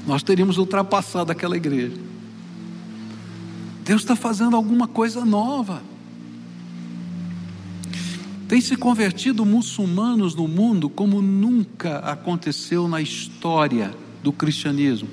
nós 0.07 0.23
teríamos 0.23 0.57
ultrapassado 0.57 1.33
aquela 1.33 1.57
igreja. 1.57 1.97
Deus 3.83 4.03
está 4.03 4.15
fazendo 4.15 4.55
alguma 4.55 4.87
coisa 4.87 5.25
nova. 5.25 5.83
Tem 8.47 8.61
se 8.61 8.77
convertido 8.77 9.45
muçulmanos 9.45 10.33
no 10.33 10.47
mundo 10.47 10.89
como 10.89 11.21
nunca 11.21 11.97
aconteceu 11.99 12.87
na 12.87 13.01
história 13.01 13.93
do 14.23 14.31
cristianismo. 14.31 15.09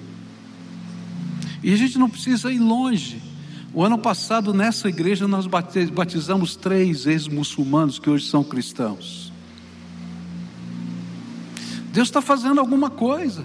E 1.60 1.72
a 1.72 1.76
gente 1.76 1.98
não 1.98 2.08
precisa 2.08 2.52
ir 2.52 2.60
longe. 2.60 3.27
O 3.72 3.85
ano 3.85 3.98
passado, 3.98 4.54
nessa 4.54 4.88
igreja, 4.88 5.28
nós 5.28 5.46
batizamos 5.46 6.57
três 6.57 7.07
ex-muçulmanos 7.07 7.98
que 7.98 8.09
hoje 8.09 8.26
são 8.26 8.42
cristãos. 8.42 9.33
Deus 11.92 12.09
está 12.09 12.22
fazendo 12.22 12.61
alguma 12.61 12.88
coisa, 12.88 13.44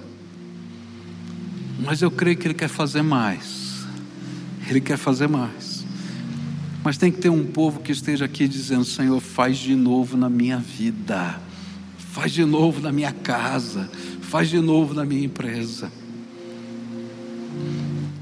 mas 1.80 2.02
eu 2.02 2.10
creio 2.10 2.38
que 2.38 2.48
Ele 2.48 2.54
quer 2.54 2.68
fazer 2.70 3.02
mais. 3.02 3.86
Ele 4.70 4.80
quer 4.80 4.98
fazer 4.98 5.28
mais. 5.28 5.84
Mas 6.84 6.98
tem 6.98 7.12
que 7.12 7.20
ter 7.20 7.30
um 7.30 7.46
povo 7.46 7.80
que 7.82 7.92
esteja 7.92 8.26
aqui 8.26 8.48
dizendo: 8.48 8.86
Senhor, 8.86 9.20
faz 9.20 9.58
de 9.58 9.76
novo 9.76 10.16
na 10.16 10.30
minha 10.30 10.58
vida, 10.58 11.42
faz 11.98 12.32
de 12.32 12.46
novo 12.46 12.80
na 12.82 12.92
minha 12.92 13.12
casa, 13.12 13.90
faz 14.22 14.50
de 14.50 14.60
novo 14.60 14.94
na 14.94 15.06
minha 15.06 15.26
empresa. 15.26 15.92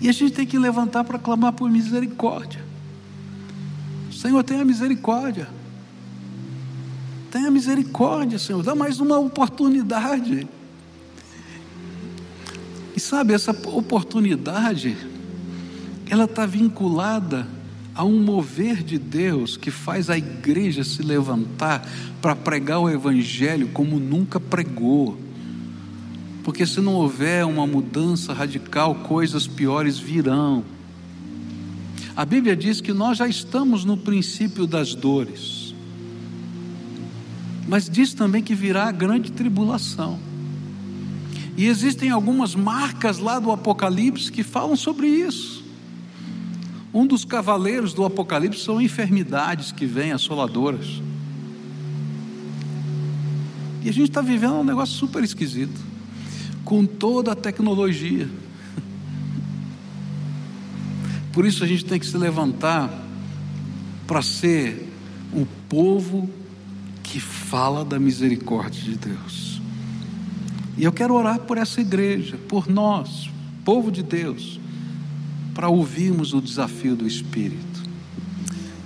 E 0.02 0.10
a 0.10 0.12
gente 0.12 0.34
tem 0.34 0.48
que 0.48 0.58
levantar 0.58 1.04
para 1.04 1.20
clamar 1.20 1.54
por 1.54 1.70
misericórdia. 1.70 2.60
Senhor, 4.12 4.44
tenha 4.44 4.66
misericórdia. 4.66 5.48
Tenha 7.30 7.52
misericórdia, 7.52 8.40
Senhor. 8.40 8.64
Dá 8.64 8.74
mais 8.74 9.00
uma 9.00 9.20
oportunidade. 9.20 10.48
E 12.96 13.00
sabe, 13.00 13.34
essa 13.34 13.52
oportunidade, 13.52 14.98
ela 16.10 16.26
está 16.26 16.48
vinculada 16.48 17.48
a 17.94 18.04
um 18.04 18.22
mover 18.22 18.84
de 18.84 18.98
Deus 18.98 19.56
que 19.56 19.70
faz 19.70 20.10
a 20.10 20.18
igreja 20.18 20.84
se 20.84 21.04
levantar 21.04 21.88
para 22.22 22.36
pregar 22.36 22.80
o 22.80 22.90
Evangelho 22.90 23.70
como 23.70 24.00
nunca 24.00 24.40
pregou. 24.40 25.18
Porque 26.43 26.65
se 26.65 26.82
não 26.82 26.95
houver 26.95 27.45
uma 27.45 27.67
mudança 27.67 28.34
radical, 28.34 28.95
coisas 28.95 29.47
piores 29.47 29.99
virão. 29.99 30.63
A 32.15 32.25
Bíblia 32.25 32.56
diz 32.56 32.82
que 32.82 32.93
nós 32.93 33.17
já 33.17 33.27
estamos 33.27 33.86
no 33.86 33.95
princípio 33.95 34.65
das 34.65 34.95
dores. 34.95 35.73
Mas 37.67 37.88
diz 37.89 38.13
também 38.13 38.41
que 38.41 38.56
virá 38.56 38.86
a 38.88 38.91
grande 38.91 39.32
tribulação. 39.32 40.19
E 41.56 41.67
existem 41.67 42.10
algumas 42.10 42.56
marcas 42.56 43.19
lá 43.19 43.39
do 43.39 43.51
Apocalipse 43.51 44.32
que 44.32 44.41
falam 44.41 44.75
sobre 44.75 45.08
isso. 45.08 45.63
Um 46.93 47.06
dos 47.06 47.23
cavaleiros 47.23 47.93
do 47.93 48.04
Apocalipse 48.04 48.63
são 48.63 48.82
enfermidades 48.82 49.71
que 49.71 49.86
vêm 49.86 50.12
assoladoras. 50.12 51.01
E 53.84 53.89
a 53.89 53.93
gente 53.93 54.10
está 54.10 54.21
vivendo 54.21 54.56
um 54.56 54.63
negócio 54.63 54.95
super 54.95 55.23
esquisito 55.23 55.90
com 56.72 56.86
toda 56.86 57.34
a 57.34 57.36
tecnologia. 57.36 58.30
Por 61.34 61.46
isso 61.46 61.66
a 61.66 61.68
gente 61.68 61.84
tem 61.84 62.00
que 62.00 62.06
se 62.06 62.18
levantar 62.18 62.90
para 64.08 64.22
ser 64.22 64.90
o 65.34 65.46
povo 65.68 66.30
que 67.04 67.20
fala 67.20 67.84
da 67.84 68.00
misericórdia 68.00 68.82
de 68.84 68.98
Deus. 68.98 69.62
E 70.78 70.86
eu 70.86 70.94
quero 70.94 71.14
orar 71.14 71.42
por 71.42 71.58
essa 71.58 71.82
igreja, 71.82 72.38
por 72.48 72.70
nós, 72.70 73.30
povo 73.66 73.92
de 73.92 74.02
Deus, 74.02 74.58
para 75.54 75.68
ouvirmos 75.68 76.34
o 76.34 76.40
desafio 76.40 76.96
do 76.96 77.06
Espírito. 77.06 77.84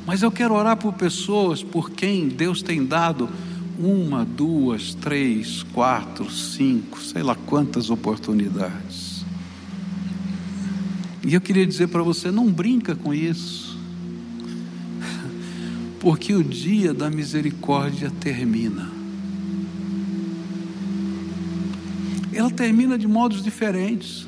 Mas 0.08 0.24
eu 0.24 0.32
quero 0.32 0.56
orar 0.56 0.78
por 0.78 0.93
pessoas 0.93 1.62
por 1.62 1.91
quem 1.91 2.30
Deus 2.30 2.63
tem 2.63 2.84
dado 2.84 3.30
uma, 3.77 4.23
duas, 4.23 4.93
três, 4.93 5.63
quatro, 5.63 6.29
cinco, 6.29 7.01
sei 7.01 7.23
lá 7.23 7.35
quantas 7.35 7.89
oportunidades. 7.89 9.25
E 11.23 11.33
eu 11.33 11.41
queria 11.41 11.65
dizer 11.65 11.88
para 11.88 12.03
você: 12.03 12.31
não 12.31 12.51
brinca 12.51 12.95
com 12.95 13.13
isso, 13.13 13.77
porque 15.99 16.33
o 16.33 16.43
dia 16.43 16.93
da 16.93 17.09
misericórdia 17.09 18.11
termina. 18.11 18.93
Ela 22.31 22.51
termina 22.51 22.97
de 22.97 23.07
modos 23.07 23.41
diferentes. 23.41 24.27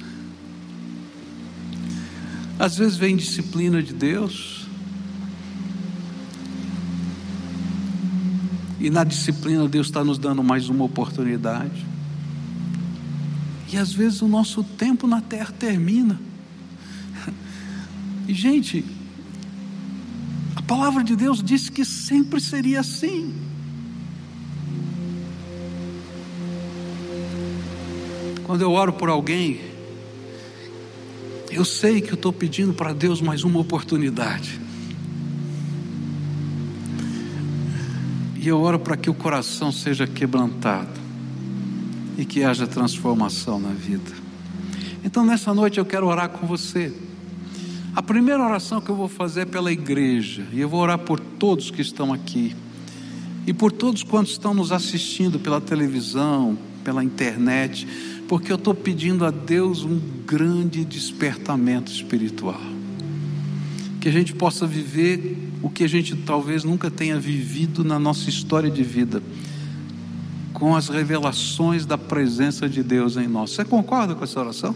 Às 2.57 2.77
vezes 2.77 2.97
vem 2.97 3.15
disciplina 3.15 3.83
de 3.83 3.93
Deus, 3.93 4.56
E 8.87 8.89
na 8.89 9.03
disciplina, 9.03 9.67
Deus 9.67 9.87
está 9.87 10.01
nos 10.01 10.17
dando 10.17 10.41
mais 10.41 10.69
uma 10.69 10.85
oportunidade. 10.85 11.85
E 13.69 13.75
às 13.75 13.91
vezes 13.91 14.21
o 14.21 14.29
nosso 14.29 14.63
tempo 14.63 15.05
na 15.05 15.19
terra 15.19 15.51
termina. 15.51 16.17
E, 18.25 18.33
gente, 18.33 18.85
a 20.55 20.61
palavra 20.61 21.03
de 21.03 21.17
Deus 21.17 21.43
disse 21.43 21.69
que 21.69 21.83
sempre 21.83 22.39
seria 22.39 22.79
assim. 22.79 23.35
Quando 28.45 28.61
eu 28.61 28.71
oro 28.71 28.93
por 28.93 29.09
alguém, 29.09 29.59
eu 31.51 31.65
sei 31.65 31.99
que 31.99 32.11
eu 32.11 32.15
estou 32.15 32.31
pedindo 32.31 32.73
para 32.73 32.93
Deus 32.93 33.19
mais 33.19 33.43
uma 33.43 33.59
oportunidade. 33.59 34.61
E 38.39 38.47
eu 38.47 38.59
oro 38.59 38.79
para 38.79 38.95
que 38.95 39.09
o 39.09 39.13
coração 39.13 39.71
seja 39.71 40.05
quebrantado 40.05 40.99
e 42.17 42.25
que 42.25 42.43
haja 42.43 42.65
transformação 42.65 43.59
na 43.59 43.69
vida. 43.69 44.11
Então, 45.03 45.25
nessa 45.25 45.53
noite 45.53 45.77
eu 45.77 45.85
quero 45.85 46.07
orar 46.07 46.29
com 46.29 46.45
você. 46.45 46.93
A 47.95 48.01
primeira 48.03 48.43
oração 48.43 48.79
que 48.79 48.89
eu 48.89 48.95
vou 48.95 49.07
fazer 49.07 49.41
é 49.41 49.45
pela 49.45 49.71
igreja, 49.71 50.45
e 50.53 50.59
eu 50.59 50.69
vou 50.69 50.81
orar 50.81 50.99
por 50.99 51.19
todos 51.19 51.71
que 51.71 51.81
estão 51.81 52.13
aqui, 52.13 52.55
e 53.47 53.53
por 53.53 53.71
todos 53.71 54.03
quantos 54.03 54.33
estão 54.33 54.53
nos 54.53 54.71
assistindo 54.71 55.39
pela 55.39 55.59
televisão, 55.59 56.57
pela 56.83 57.03
internet, 57.03 57.87
porque 58.27 58.51
eu 58.51 58.55
estou 58.55 58.75
pedindo 58.75 59.25
a 59.25 59.31
Deus 59.31 59.83
um 59.83 59.99
grande 60.27 60.85
despertamento 60.85 61.91
espiritual. 61.91 62.76
Que 63.99 64.09
a 64.09 64.11
gente 64.11 64.33
possa 64.33 64.65
viver 64.65 65.49
o 65.61 65.69
que 65.69 65.83
a 65.83 65.87
gente 65.87 66.15
talvez 66.15 66.63
nunca 66.63 66.89
tenha 66.89 67.19
vivido 67.19 67.83
na 67.83 67.99
nossa 67.99 68.29
história 68.29 68.69
de 68.69 68.83
vida, 68.83 69.21
com 70.53 70.75
as 70.75 70.89
revelações 70.89 71.85
da 71.85 71.97
presença 71.97 72.69
de 72.69 72.83
Deus 72.83 73.17
em 73.17 73.27
nós. 73.27 73.51
Você 73.51 73.65
concorda 73.65 74.15
com 74.15 74.23
essa 74.23 74.39
oração? 74.39 74.75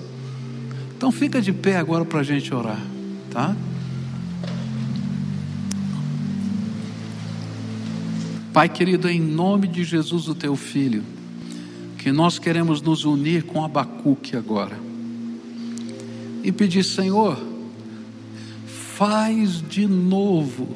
Então 0.98 1.12
fica 1.12 1.42
de 1.42 1.52
pé 1.52 1.78
agora 1.78 2.06
para 2.06 2.20
a 2.20 2.24
gente 2.24 2.54
orar, 2.54 2.82
tá? 3.32 3.56
Pai 8.54 8.68
querido, 8.68 9.10
em 9.10 9.20
nome 9.20 9.68
de 9.68 9.84
Jesus, 9.84 10.28
o 10.28 10.36
teu 10.36 10.56
filho, 10.56 11.04
que 11.98 12.12
nós 12.12 12.38
queremos 12.38 12.82
nos 12.82 13.06
unir 13.06 13.44
com 13.44 13.64
Abacuque 13.64 14.36
agora 14.36 14.78
e 16.44 16.52
pedir, 16.52 16.84
Senhor, 16.84 17.51
faz 19.02 19.68
de 19.68 19.88
novo 19.88 20.76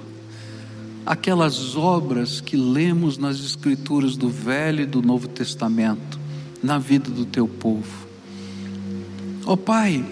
aquelas 1.05 1.75
obras 1.75 2.41
que 2.41 2.57
lemos 2.57 3.19
nas 3.19 3.39
Escrituras 3.39 4.17
do 4.17 4.29
Velho 4.29 4.81
e 4.81 4.85
do 4.87 4.99
Novo 4.99 5.27
Testamento 5.27 6.19
na 6.63 6.79
vida 6.79 7.11
do 7.11 7.23
teu 7.23 7.47
povo. 7.47 8.07
Ó 9.45 9.53
oh, 9.53 9.57
Pai, 9.57 10.03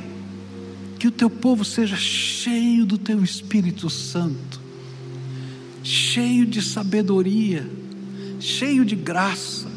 que 1.00 1.08
o 1.08 1.12
teu 1.12 1.28
povo 1.28 1.66
seja 1.66 1.96
cheio 1.96 2.86
do 2.86 3.00
teu 3.00 3.24
Espírito 3.24 3.90
Santo, 3.90 4.62
cheio 5.82 6.46
de 6.46 6.62
sabedoria, 6.62 7.68
cheio 8.40 8.86
de 8.86 8.96
graça, 8.96 9.72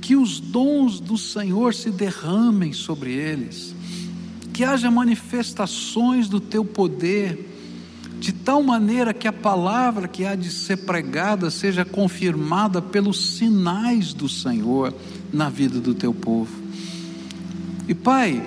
que 0.00 0.14
os 0.14 0.38
dons 0.38 1.00
do 1.00 1.18
Senhor 1.18 1.74
se 1.74 1.90
derramem 1.90 2.72
sobre 2.72 3.10
eles 3.10 3.71
que 4.52 4.64
haja 4.64 4.90
manifestações 4.90 6.28
do 6.28 6.38
teu 6.38 6.64
poder, 6.64 7.48
de 8.20 8.32
tal 8.32 8.62
maneira 8.62 9.12
que 9.12 9.26
a 9.26 9.32
palavra 9.32 10.06
que 10.06 10.24
há 10.24 10.34
de 10.34 10.50
ser 10.50 10.78
pregada 10.78 11.50
seja 11.50 11.84
confirmada 11.84 12.80
pelos 12.80 13.36
sinais 13.36 14.12
do 14.12 14.28
Senhor 14.28 14.94
na 15.32 15.48
vida 15.48 15.80
do 15.80 15.94
teu 15.94 16.12
povo. 16.14 16.52
E 17.88 17.94
Pai, 17.94 18.40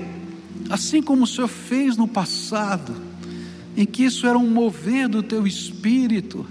assim 0.69 1.01
como 1.01 1.23
o 1.23 1.27
Senhor 1.27 1.47
fez 1.47 1.97
no 1.97 2.07
passado, 2.07 2.95
em 3.75 3.85
que 3.85 4.05
isso 4.05 4.25
era 4.25 4.37
um 4.37 4.49
mover 4.49 5.09
do 5.09 5.21
teu 5.21 5.45
espírito, 5.45 6.45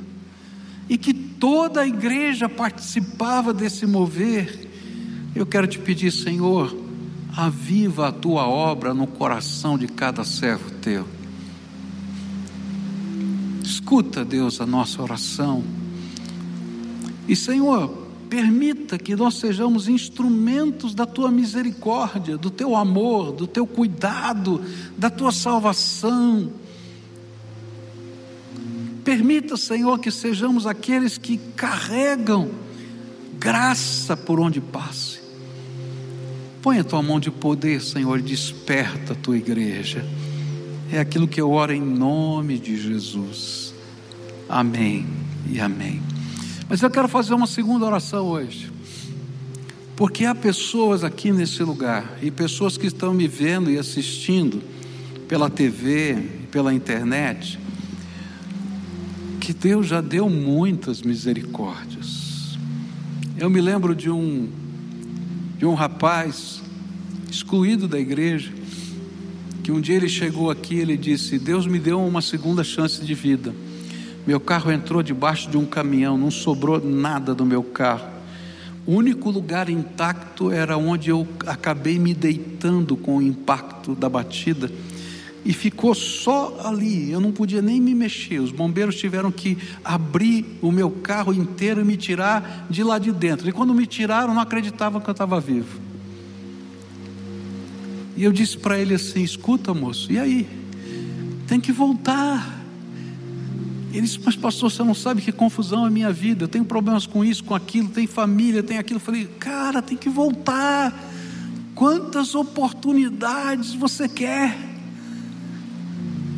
e 0.88 0.98
que 0.98 1.14
toda 1.14 1.80
a 1.80 1.86
igreja 1.86 2.48
participava 2.48 3.54
desse 3.54 3.86
mover. 3.86 4.68
Eu 5.34 5.46
quero 5.46 5.66
te 5.66 5.78
pedir, 5.78 6.12
Senhor, 6.12 6.83
aviva 7.36 8.08
a 8.08 8.12
tua 8.12 8.46
obra 8.46 8.94
no 8.94 9.06
coração 9.06 9.76
de 9.76 9.88
cada 9.88 10.24
servo 10.24 10.70
teu. 10.80 11.06
Escuta, 13.62 14.24
Deus, 14.24 14.60
a 14.60 14.66
nossa 14.66 15.02
oração. 15.02 15.64
E, 17.26 17.34
Senhor, 17.34 17.88
permita 18.28 18.98
que 18.98 19.16
nós 19.16 19.34
sejamos 19.34 19.88
instrumentos 19.88 20.94
da 20.94 21.06
tua 21.06 21.30
misericórdia, 21.30 22.36
do 22.36 22.50
teu 22.50 22.76
amor, 22.76 23.32
do 23.32 23.46
teu 23.46 23.66
cuidado, 23.66 24.62
da 24.96 25.10
tua 25.10 25.32
salvação. 25.32 26.52
Permita, 29.02 29.56
Senhor, 29.56 29.98
que 29.98 30.10
sejamos 30.10 30.66
aqueles 30.66 31.18
que 31.18 31.36
carregam 31.36 32.50
graça 33.38 34.16
por 34.16 34.40
onde 34.40 34.60
passe. 34.60 35.13
Põe 36.64 36.78
a 36.78 36.84
tua 36.84 37.02
mão 37.02 37.20
de 37.20 37.30
poder, 37.30 37.82
Senhor, 37.82 38.18
e 38.18 38.22
desperta 38.22 39.12
a 39.12 39.16
tua 39.16 39.36
igreja. 39.36 40.02
É 40.90 40.98
aquilo 40.98 41.28
que 41.28 41.38
eu 41.38 41.50
oro 41.50 41.74
em 41.74 41.80
nome 41.82 42.58
de 42.58 42.74
Jesus. 42.74 43.74
Amém 44.48 45.04
e 45.46 45.60
amém. 45.60 46.00
Mas 46.66 46.80
eu 46.80 46.88
quero 46.88 47.06
fazer 47.06 47.34
uma 47.34 47.46
segunda 47.46 47.84
oração 47.84 48.24
hoje. 48.24 48.72
Porque 49.94 50.24
há 50.24 50.34
pessoas 50.34 51.04
aqui 51.04 51.30
nesse 51.32 51.62
lugar 51.62 52.16
e 52.22 52.30
pessoas 52.30 52.78
que 52.78 52.86
estão 52.86 53.12
me 53.12 53.28
vendo 53.28 53.70
e 53.70 53.76
assistindo 53.76 54.62
pela 55.28 55.50
TV, 55.50 56.16
pela 56.50 56.72
internet, 56.72 57.58
que 59.38 59.52
Deus 59.52 59.86
já 59.86 60.00
deu 60.00 60.30
muitas 60.30 61.02
misericórdias. 61.02 62.56
Eu 63.36 63.50
me 63.50 63.60
lembro 63.60 63.94
de 63.94 64.08
um 64.08 64.63
um 65.66 65.74
rapaz 65.74 66.62
excluído 67.30 67.88
da 67.88 67.98
igreja, 67.98 68.52
que 69.62 69.72
um 69.72 69.80
dia 69.80 69.96
ele 69.96 70.08
chegou 70.08 70.50
aqui, 70.50 70.76
ele 70.76 70.96
disse: 70.96 71.38
"Deus 71.38 71.66
me 71.66 71.78
deu 71.78 72.04
uma 72.04 72.20
segunda 72.20 72.62
chance 72.62 73.04
de 73.04 73.14
vida. 73.14 73.54
Meu 74.26 74.40
carro 74.40 74.70
entrou 74.70 75.02
debaixo 75.02 75.50
de 75.50 75.56
um 75.56 75.64
caminhão, 75.64 76.16
não 76.16 76.30
sobrou 76.30 76.80
nada 76.84 77.34
do 77.34 77.44
meu 77.44 77.62
carro. 77.62 78.08
O 78.86 78.92
único 78.92 79.30
lugar 79.30 79.68
intacto 79.68 80.50
era 80.50 80.76
onde 80.76 81.10
eu 81.10 81.26
acabei 81.46 81.98
me 81.98 82.12
deitando 82.14 82.96
com 82.96 83.16
o 83.16 83.22
impacto 83.22 83.94
da 83.94 84.08
batida." 84.08 84.70
E 85.44 85.52
ficou 85.52 85.94
só 85.94 86.58
ali. 86.64 87.10
Eu 87.10 87.20
não 87.20 87.30
podia 87.30 87.60
nem 87.60 87.80
me 87.80 87.94
mexer. 87.94 88.38
Os 88.38 88.50
bombeiros 88.50 88.96
tiveram 88.96 89.30
que 89.30 89.58
abrir 89.84 90.58
o 90.62 90.72
meu 90.72 90.90
carro 90.90 91.34
inteiro 91.34 91.80
e 91.80 91.84
me 91.84 91.96
tirar 91.96 92.66
de 92.70 92.82
lá 92.82 92.98
de 92.98 93.12
dentro. 93.12 93.48
E 93.48 93.52
quando 93.52 93.74
me 93.74 93.86
tiraram, 93.86 94.32
não 94.32 94.40
acreditavam 94.40 95.00
que 95.00 95.08
eu 95.08 95.12
estava 95.12 95.38
vivo. 95.40 95.80
E 98.16 98.24
eu 98.24 98.32
disse 98.32 98.56
para 98.56 98.78
ele 98.78 98.94
assim: 98.94 99.22
Escuta, 99.22 99.74
moço, 99.74 100.10
e 100.10 100.18
aí? 100.18 100.48
Tem 101.46 101.60
que 101.60 101.72
voltar. 101.72 102.62
Ele 103.92 104.02
disse: 104.02 104.20
Mas, 104.24 104.36
pastor, 104.36 104.70
você 104.70 104.82
não 104.82 104.94
sabe 104.94 105.20
que 105.20 105.30
confusão 105.30 105.86
é 105.86 105.90
minha 105.90 106.12
vida. 106.12 106.44
Eu 106.44 106.48
tenho 106.48 106.64
problemas 106.64 107.06
com 107.06 107.24
isso, 107.24 107.44
com 107.44 107.54
aquilo, 107.54 107.88
tem 107.88 108.06
família, 108.06 108.62
tem 108.62 108.78
aquilo. 108.78 108.96
Eu 108.96 109.04
falei: 109.04 109.26
Cara, 109.38 109.82
tem 109.82 109.96
que 109.96 110.08
voltar. 110.08 111.12
Quantas 111.74 112.34
oportunidades 112.34 113.74
você 113.74 114.08
quer? 114.08 114.73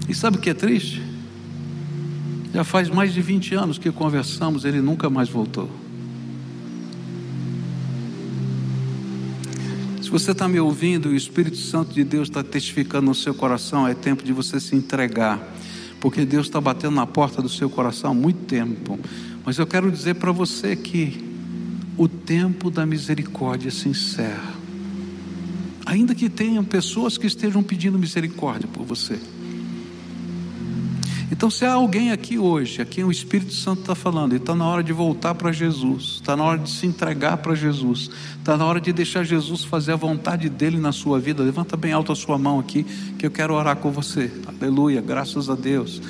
E 0.08 0.14
sabe 0.14 0.38
o 0.38 0.40
que 0.40 0.50
é 0.50 0.54
triste? 0.54 1.02
Já 2.54 2.64
faz 2.64 2.88
mais 2.88 3.12
de 3.12 3.20
20 3.20 3.54
anos 3.54 3.78
que 3.78 3.90
conversamos, 3.90 4.64
ele 4.64 4.80
nunca 4.80 5.10
mais 5.10 5.28
voltou. 5.28 5.68
Se 10.00 10.08
você 10.08 10.30
está 10.30 10.46
me 10.46 10.60
ouvindo 10.60 11.10
e 11.10 11.14
o 11.14 11.16
Espírito 11.16 11.56
Santo 11.56 11.92
de 11.92 12.04
Deus 12.04 12.28
está 12.28 12.42
testificando 12.42 13.06
no 13.06 13.14
seu 13.14 13.34
coração, 13.34 13.88
é 13.88 13.92
tempo 13.92 14.22
de 14.22 14.32
você 14.32 14.60
se 14.60 14.76
entregar, 14.76 15.38
porque 16.00 16.24
Deus 16.24 16.46
está 16.46 16.60
batendo 16.60 16.94
na 16.94 17.06
porta 17.06 17.42
do 17.42 17.48
seu 17.48 17.68
coração 17.68 18.12
há 18.12 18.14
muito 18.14 18.46
tempo. 18.46 18.98
Mas 19.44 19.58
eu 19.58 19.66
quero 19.66 19.90
dizer 19.90 20.14
para 20.14 20.30
você 20.30 20.76
que 20.76 21.24
o 21.98 22.06
tempo 22.06 22.70
da 22.70 22.86
misericórdia 22.86 23.70
se 23.70 23.88
encerra, 23.88 24.54
ainda 25.84 26.14
que 26.14 26.30
tenham 26.30 26.64
pessoas 26.64 27.18
que 27.18 27.26
estejam 27.26 27.62
pedindo 27.62 27.98
misericórdia 27.98 28.68
por 28.68 28.84
você. 28.84 29.18
Então, 31.30 31.50
se 31.50 31.64
há 31.64 31.72
alguém 31.72 32.12
aqui 32.12 32.38
hoje, 32.38 32.80
a 32.80 32.84
quem 32.84 33.02
o 33.02 33.10
Espírito 33.10 33.52
Santo 33.52 33.80
está 33.80 33.96
falando, 33.96 34.34
e 34.34 34.36
está 34.36 34.54
na 34.54 34.64
hora 34.64 34.82
de 34.82 34.92
voltar 34.92 35.34
para 35.34 35.50
Jesus, 35.50 36.20
está 36.20 36.36
na 36.36 36.44
hora 36.44 36.58
de 36.58 36.70
se 36.70 36.86
entregar 36.86 37.38
para 37.38 37.54
Jesus, 37.54 38.08
está 38.38 38.56
na 38.56 38.64
hora 38.64 38.80
de 38.80 38.92
deixar 38.92 39.24
Jesus 39.24 39.64
fazer 39.64 39.92
a 39.92 39.96
vontade 39.96 40.48
dele 40.48 40.78
na 40.78 40.92
sua 40.92 41.18
vida, 41.18 41.42
levanta 41.42 41.76
bem 41.76 41.92
alto 41.92 42.12
a 42.12 42.16
sua 42.16 42.38
mão 42.38 42.60
aqui, 42.60 42.84
que 43.18 43.26
eu 43.26 43.30
quero 43.30 43.54
orar 43.54 43.76
com 43.76 43.90
você. 43.90 44.30
Aleluia, 44.46 45.00
graças 45.00 45.50
a 45.50 45.56
Deus. 45.56 46.00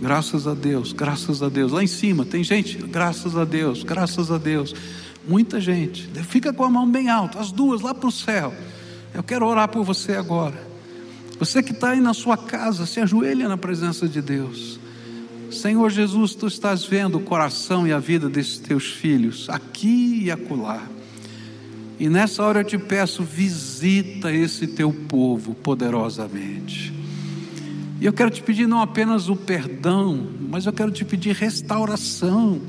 Graças 0.00 0.48
a 0.48 0.54
Deus, 0.54 0.92
graças 0.92 1.44
a 1.44 1.48
Deus. 1.48 1.70
Lá 1.70 1.84
em 1.84 1.86
cima 1.86 2.24
tem 2.24 2.42
gente, 2.42 2.76
graças 2.78 3.36
a 3.36 3.44
Deus, 3.44 3.84
graças 3.84 4.32
a 4.32 4.38
Deus. 4.38 4.74
Muita 5.28 5.60
gente. 5.60 6.08
Fica 6.24 6.52
com 6.52 6.64
a 6.64 6.70
mão 6.70 6.90
bem 6.90 7.08
alta, 7.08 7.38
as 7.38 7.52
duas 7.52 7.82
lá 7.82 7.94
para 7.94 8.08
o 8.08 8.10
céu. 8.10 8.52
Eu 9.14 9.22
quero 9.22 9.46
orar 9.46 9.68
por 9.68 9.84
você 9.84 10.14
agora. 10.14 10.71
Você 11.42 11.60
que 11.60 11.72
está 11.72 11.90
aí 11.90 12.00
na 12.00 12.14
sua 12.14 12.36
casa, 12.36 12.86
se 12.86 13.00
ajoelha 13.00 13.48
na 13.48 13.56
presença 13.56 14.08
de 14.08 14.22
Deus. 14.22 14.78
Senhor 15.50 15.90
Jesus, 15.90 16.36
tu 16.36 16.46
estás 16.46 16.84
vendo 16.84 17.18
o 17.18 17.20
coração 17.20 17.84
e 17.84 17.92
a 17.92 17.98
vida 17.98 18.28
desses 18.28 18.60
teus 18.60 18.92
filhos, 18.92 19.48
aqui 19.50 20.20
e 20.22 20.30
acolá. 20.30 20.80
E 21.98 22.08
nessa 22.08 22.44
hora 22.44 22.60
eu 22.60 22.64
te 22.64 22.78
peço, 22.78 23.24
visita 23.24 24.32
esse 24.32 24.68
teu 24.68 24.92
povo 24.92 25.52
poderosamente. 25.52 26.94
E 28.00 28.06
eu 28.06 28.12
quero 28.12 28.30
te 28.30 28.40
pedir 28.40 28.68
não 28.68 28.80
apenas 28.80 29.28
o 29.28 29.34
perdão, 29.34 30.24
mas 30.48 30.64
eu 30.64 30.72
quero 30.72 30.92
te 30.92 31.04
pedir 31.04 31.34
restauração. 31.34 32.60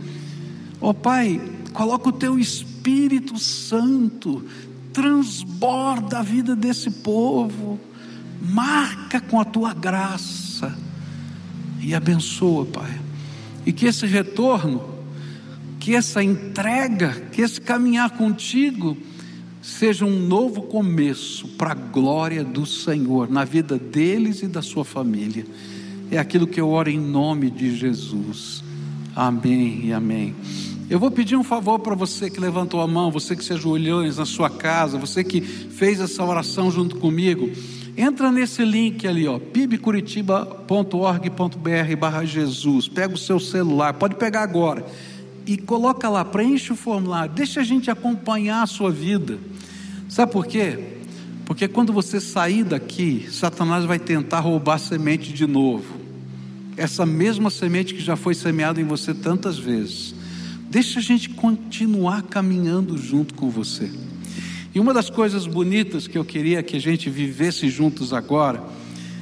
Ó 0.82 0.89
oh, 0.89 0.93
Pai, 0.95 1.39
coloca 1.74 2.09
o 2.09 2.11
teu 2.11 2.39
Espírito 2.39 3.38
Santo, 3.38 4.43
transborda 4.91 6.17
a 6.17 6.24
vida 6.24 6.55
desse 6.55 6.89
povo 6.89 7.80
marca 8.43 9.21
com 9.21 9.39
a 9.39 9.45
tua 9.45 9.73
graça 9.73 10.77
e 11.81 11.93
abençoa, 11.95 12.65
Pai. 12.65 12.99
E 13.65 13.71
que 13.71 13.85
esse 13.85 14.05
retorno, 14.05 14.83
que 15.79 15.95
essa 15.95 16.23
entrega, 16.23 17.11
que 17.31 17.41
esse 17.41 17.59
caminhar 17.59 18.11
contigo, 18.11 18.97
seja 19.61 20.05
um 20.05 20.27
novo 20.27 20.63
começo 20.63 21.47
para 21.49 21.71
a 21.71 21.75
glória 21.75 22.43
do 22.43 22.65
Senhor 22.65 23.29
na 23.29 23.45
vida 23.45 23.77
deles 23.77 24.41
e 24.41 24.47
da 24.47 24.61
sua 24.61 24.83
família. 24.83 25.45
É 26.11 26.17
aquilo 26.17 26.45
que 26.45 26.59
eu 26.59 26.69
oro 26.69 26.89
em 26.89 26.99
nome 26.99 27.49
de 27.49 27.75
Jesus. 27.75 28.63
Amém 29.15 29.85
e 29.85 29.93
amém. 29.93 30.35
Eu 30.89 30.99
vou 30.99 31.09
pedir 31.09 31.37
um 31.37 31.43
favor 31.43 31.79
para 31.79 31.95
você 31.95 32.29
que 32.29 32.39
levantou 32.39 32.81
a 32.81 32.87
mão, 32.87 33.09
você 33.09 33.35
que 33.35 33.43
se 33.43 33.53
ajoelhou 33.53 34.03
na 34.03 34.25
sua 34.25 34.49
casa, 34.49 34.97
você 34.97 35.23
que 35.23 35.39
fez 35.39 35.99
essa 35.99 36.23
oração 36.23 36.69
junto 36.69 36.97
comigo. 36.97 37.49
Entra 37.95 38.31
nesse 38.31 38.65
link 38.65 39.07
ali, 39.07 39.27
ó, 39.27 39.37
pibcuritiba.org.br 39.37 41.95
barra 41.99 42.25
Jesus. 42.25 42.87
Pega 42.87 43.13
o 43.13 43.17
seu 43.17 43.39
celular, 43.39 43.93
pode 43.93 44.15
pegar 44.15 44.41
agora. 44.41 44.83
E 45.45 45.57
coloca 45.57 46.09
lá, 46.09 46.25
preenche 46.25 46.73
o 46.73 46.75
formulário, 46.75 47.35
deixa 47.35 47.59
a 47.59 47.63
gente 47.63 47.91
acompanhar 47.91 48.63
a 48.63 48.67
sua 48.67 48.89
vida. 48.89 49.37
Sabe 50.09 50.31
por 50.31 50.47
quê? 50.47 50.95
Porque 51.45 51.67
quando 51.67 51.93
você 51.93 52.19
sair 52.19 52.63
daqui, 52.63 53.27
Satanás 53.29 53.85
vai 53.85 53.99
tentar 53.99 54.39
roubar 54.39 54.75
a 54.75 54.79
semente 54.79 55.31
de 55.31 55.45
novo. 55.45 56.01
Essa 56.75 57.05
mesma 57.05 57.51
semente 57.51 57.93
que 57.93 58.01
já 58.01 58.15
foi 58.15 58.33
semeada 58.33 58.81
em 58.81 58.85
você 58.85 59.13
tantas 59.13 59.59
vezes. 59.59 60.15
Deixa 60.69 60.99
a 60.99 61.03
gente 61.03 61.29
continuar 61.29 62.23
caminhando 62.23 62.97
junto 62.97 63.35
com 63.35 63.49
você. 63.49 63.91
E 64.76 64.80
uma 64.80 64.91
das 64.91 65.07
coisas 65.07 65.45
bonitas 65.45 66.07
que 66.07 66.17
eu 66.17 66.26
queria 66.26 66.63
que 66.63 66.78
a 66.78 66.82
gente 66.82 67.07
vivesse 67.07 67.69
juntos 67.69 68.11
agora 68.11 68.63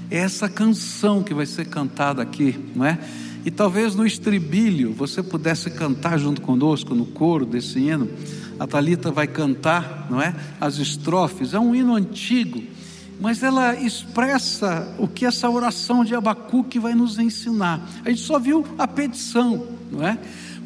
é 0.10 0.18
essa 0.18 0.48
canção 0.48 1.22
que 1.22 1.34
vai 1.34 1.46
ser 1.46 1.66
cantada 1.66 2.22
aqui, 2.22 2.58
não 2.74 2.86
é? 2.86 2.98
E 3.44 3.52
talvez 3.52 3.94
no 3.94 4.06
estribilho 4.06 4.94
você 4.94 5.22
pudesse 5.22 5.70
cantar 5.72 6.18
junto 6.18 6.42
conosco 6.42 6.96
no 6.96 7.06
coro 7.06 7.46
desse 7.46 7.80
hino. 7.80 8.08
A 8.58 8.66
Talita 8.66 9.12
vai 9.12 9.28
cantar, 9.28 10.08
não 10.10 10.22
é? 10.22 10.34
As 10.60 10.78
estrofes. 10.78 11.54
É 11.54 11.60
um 11.60 11.76
hino 11.76 11.96
antigo, 11.96 12.64
mas 13.20 13.44
ela 13.44 13.76
expressa 13.76 14.96
o 14.98 15.08
que 15.08 15.26
essa 15.26 15.50
oração 15.50 16.06
de 16.06 16.16
Abacuque 16.16 16.80
vai 16.80 16.94
nos 16.94 17.20
ensinar. 17.20 17.90
A 18.06 18.10
gente 18.10 18.22
só 18.22 18.40
viu 18.40 18.66
a 18.78 18.88
petição, 18.88 19.68
não 19.92 20.08
é? 20.08 20.18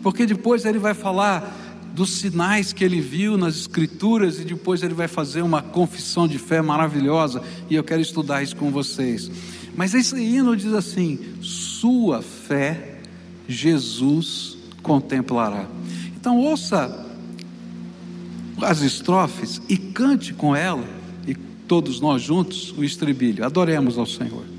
Porque 0.03 0.27
depois 0.27 0.63
ele 0.63 0.77
vai 0.77 0.93
falar 0.93 1.64
dos 1.95 2.09
sinais 2.11 2.73
que 2.73 2.83
ele 2.83 2.99
viu 2.99 3.37
nas 3.37 3.55
Escrituras 3.55 4.39
e 4.39 4.43
depois 4.43 4.83
ele 4.83 4.93
vai 4.93 5.07
fazer 5.07 5.41
uma 5.41 5.61
confissão 5.61 6.27
de 6.27 6.37
fé 6.37 6.61
maravilhosa 6.61 7.41
e 7.69 7.75
eu 7.75 7.83
quero 7.83 8.01
estudar 8.01 8.43
isso 8.43 8.55
com 8.55 8.69
vocês. 8.69 9.31
Mas 9.75 9.93
esse 9.93 10.15
hino 10.17 10.55
diz 10.57 10.73
assim: 10.73 11.17
Sua 11.41 12.21
fé 12.21 12.97
Jesus 13.47 14.57
contemplará. 14.83 15.67
Então 16.15 16.37
ouça 16.37 17.05
as 18.61 18.81
estrofes 18.81 19.61
e 19.69 19.77
cante 19.77 20.33
com 20.33 20.55
ela, 20.55 20.83
e 21.25 21.33
todos 21.33 22.01
nós 22.01 22.21
juntos, 22.21 22.73
o 22.77 22.83
estribilho. 22.83 23.45
Adoremos 23.45 23.97
ao 23.97 24.05
Senhor. 24.05 24.54